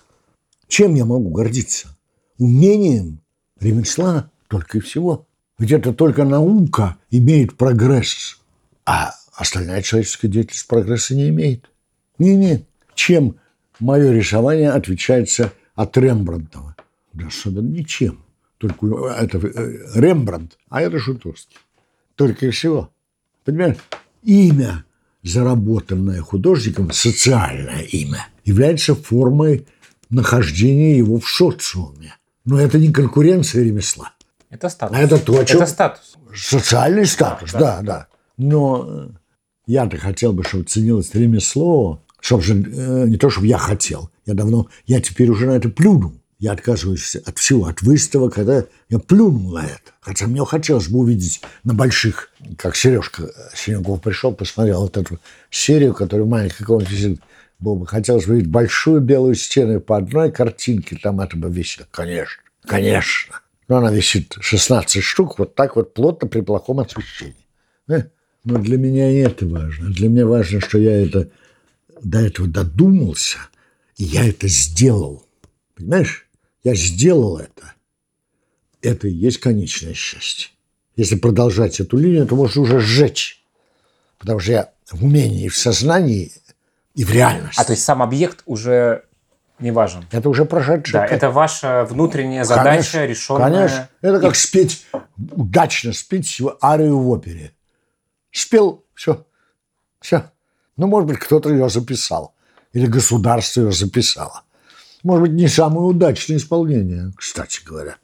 [0.67, 1.97] Чем я могу гордиться?
[2.38, 3.21] Умением
[3.59, 5.25] ремесла только и всего.
[5.57, 8.38] Ведь это только наука имеет прогресс,
[8.86, 11.65] а остальная человеческая деятельность прогресса не имеет.
[12.20, 12.65] Не имеет.
[12.93, 13.38] Чем
[13.80, 16.76] мое рисование отличается от Рембрандтова?
[17.13, 18.24] Да особенно ничем.
[18.57, 21.57] Только это э, Рембрандт, а это Шутовский.
[22.15, 22.91] Только и всего.
[23.45, 23.78] Понимаешь?
[24.24, 24.84] Имя,
[25.24, 29.65] заработанное художником, социальное имя, является формой
[30.09, 32.15] нахождения его в социуме.
[32.43, 34.11] Но это не конкуренция ремесла.
[34.49, 34.97] Это статус.
[34.97, 35.61] А это то, о чем...
[35.61, 36.17] Это статус.
[36.36, 37.82] Социальный статус, да, да.
[37.82, 38.07] да.
[38.38, 39.11] Но
[39.65, 44.09] я-то хотел бы, чтобы ценилось ремесло, собственно, э, не то, чтобы я хотел.
[44.26, 46.13] Я давно, я теперь уже на это плюнул.
[46.39, 49.91] Я отказываюсь от всего, от выставок, когда я плюнул на это.
[49.99, 55.93] Хотя мне хотелось бы увидеть на больших, как Сережка Синяков пришел, посмотрел вот эту серию,
[55.93, 57.22] которую маленький какого-нибудь висит.
[57.59, 61.86] Было бы хотелось бы видеть большую белую стену по одной картинке, там это бы висело.
[61.91, 63.41] Конечно, конечно.
[63.67, 67.36] Но она висит 16 штук, вот так вот плотно при плохом освещении.
[67.89, 68.03] Э?
[68.45, 69.89] Но для меня не это важно.
[69.89, 71.30] Для меня важно, что я это
[72.01, 73.37] до этого додумался,
[73.95, 75.25] и я это сделал.
[75.75, 76.27] Понимаешь?
[76.63, 77.73] Я сделал это.
[78.81, 80.49] Это и есть конечное счастье.
[80.95, 83.43] Если продолжать эту линию, то можно уже сжечь.
[84.17, 86.31] Потому что я в умении, в сознании
[86.95, 87.59] и в реальности.
[87.59, 89.05] А то есть сам объект уже
[89.59, 90.05] не важен.
[90.11, 91.01] Это уже прошедшее.
[91.01, 93.49] Да, это ваша внутренняя задача, Конечно, решенная.
[93.49, 93.89] Конечно.
[94.01, 94.85] Это как спеть,
[95.31, 97.53] удачно спеть арию в опере.
[98.31, 99.25] Спел, все,
[100.01, 100.31] все.
[100.80, 102.34] Ну, может быть, кто-то ее записал.
[102.71, 104.43] Или государство ее записало.
[105.03, 107.97] Может быть, не самое удачное исполнение, кстати говоря.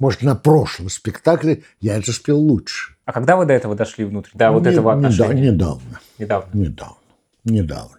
[0.00, 2.96] Может, на прошлом спектакле я это спел лучше.
[3.04, 4.30] А когда вы до этого дошли внутрь?
[4.34, 5.52] Да, вот Не- этого отношения.
[5.52, 6.00] Недавно.
[6.18, 6.50] Недавно.
[6.52, 6.96] Недавно.
[7.44, 7.96] Недавно.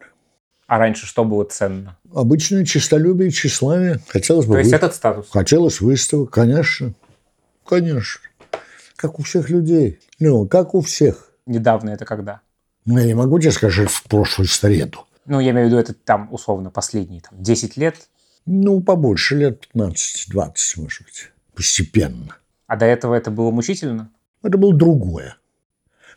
[0.68, 1.98] А раньше что было ценно?
[2.14, 4.02] Обычное честолюбие и тщеславие.
[4.10, 5.30] Хотелось бы То есть вы- этот статус?
[5.32, 6.94] Хотелось выставок, конечно.
[7.66, 8.22] Конечно.
[8.98, 10.00] Как у всех людей.
[10.20, 11.32] Ну, как у всех.
[11.46, 12.42] Недавно это когда?
[12.86, 15.06] Ну, я не могу тебе сказать, в прошлую среду.
[15.26, 17.96] Ну, я имею в виду, это там, условно, последние там, 10 лет,
[18.46, 21.32] Ну, побольше, лет 15-20, может быть.
[21.56, 22.36] Постепенно.
[22.66, 24.10] а до этого это было мучительно?
[24.42, 25.36] Это было другое.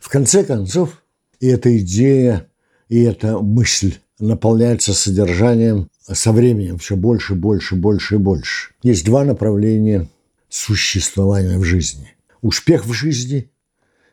[0.01, 1.03] В конце концов,
[1.41, 2.47] и эта идея,
[2.89, 8.73] и эта мысль наполняется содержанием со временем все больше, больше, больше и больше.
[8.83, 10.09] Есть два направления
[10.49, 12.15] существования в жизни.
[12.41, 13.51] Успех в жизни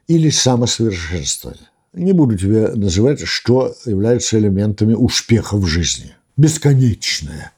[0.07, 1.67] или самосовершенствование.
[1.93, 6.15] Не буду тебе называть, что является элементами успеха в жизни.
[6.37, 7.51] Бесконечная.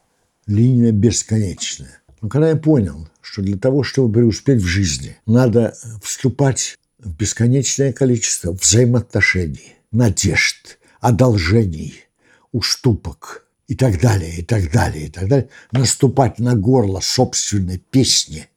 [0.48, 2.02] Линия бесконечная.
[2.22, 7.94] Но когда я понял, что для того, чтобы преуспеть в жизни, надо вступать в бесконечное
[7.94, 12.06] количество взаимоотношений, надежд, одолжений,
[12.52, 18.48] уступок и так далее, и так далее, и так далее, наступать на горло собственной песни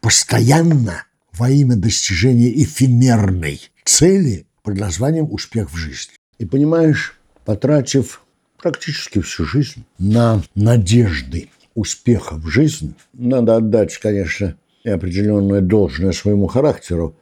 [0.00, 6.14] постоянно во имя достижения эфемерной цели под названием «Успех в жизни».
[6.38, 8.22] И понимаешь, потратив
[8.60, 16.46] практически всю жизнь на надежды успеха в жизни, надо отдать, конечно, и определенное должное своему
[16.46, 17.14] характеру,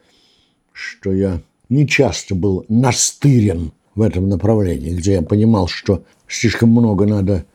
[0.71, 7.05] что я не часто был настырен в этом направлении, где я понимал, что слишком много
[7.05, 7.45] надо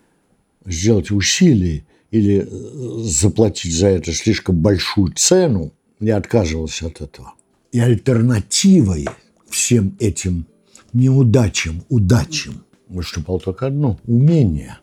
[0.67, 7.35] сделать усилий или э, заплатить за это слишком большую цену, я отказывался от этого.
[7.73, 9.09] И альтернативой
[9.51, 10.47] всем этим
[10.93, 14.79] неудачам, удачам выступал только одно– умение.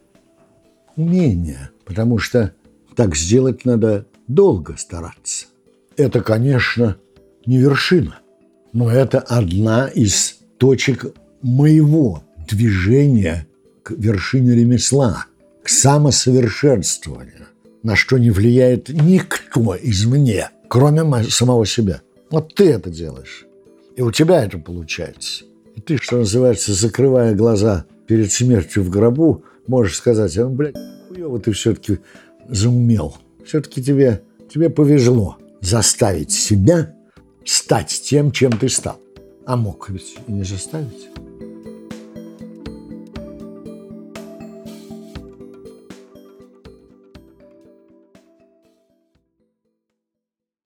[0.95, 1.70] Умение.
[1.86, 2.53] Потому что
[2.95, 5.47] так сделать надо долго стараться.
[5.97, 6.97] Это, конечно,
[7.45, 8.20] не вершина,
[8.74, 11.05] но это одна из точек
[11.41, 13.47] моего движения
[13.84, 15.26] к вершине ремесла,
[15.63, 17.47] к самосовершенствованию,
[17.84, 22.01] на что не влияет никто извне, кроме самого себя.
[22.32, 23.45] Вот ты это делаешь,
[23.96, 25.46] и у тебя это получается.
[25.76, 30.76] И ты, что называется, закрывая глаза перед смертью в гробу, можешь сказать, а, блядь,
[31.08, 32.00] хуево ты все-таки
[32.48, 33.18] заумел.
[33.46, 34.22] Все-таки тебе,
[34.54, 36.93] тебе повезло заставить себя
[37.43, 39.00] стать тем, чем ты стал.
[39.46, 41.10] А мог ведь и не заставить.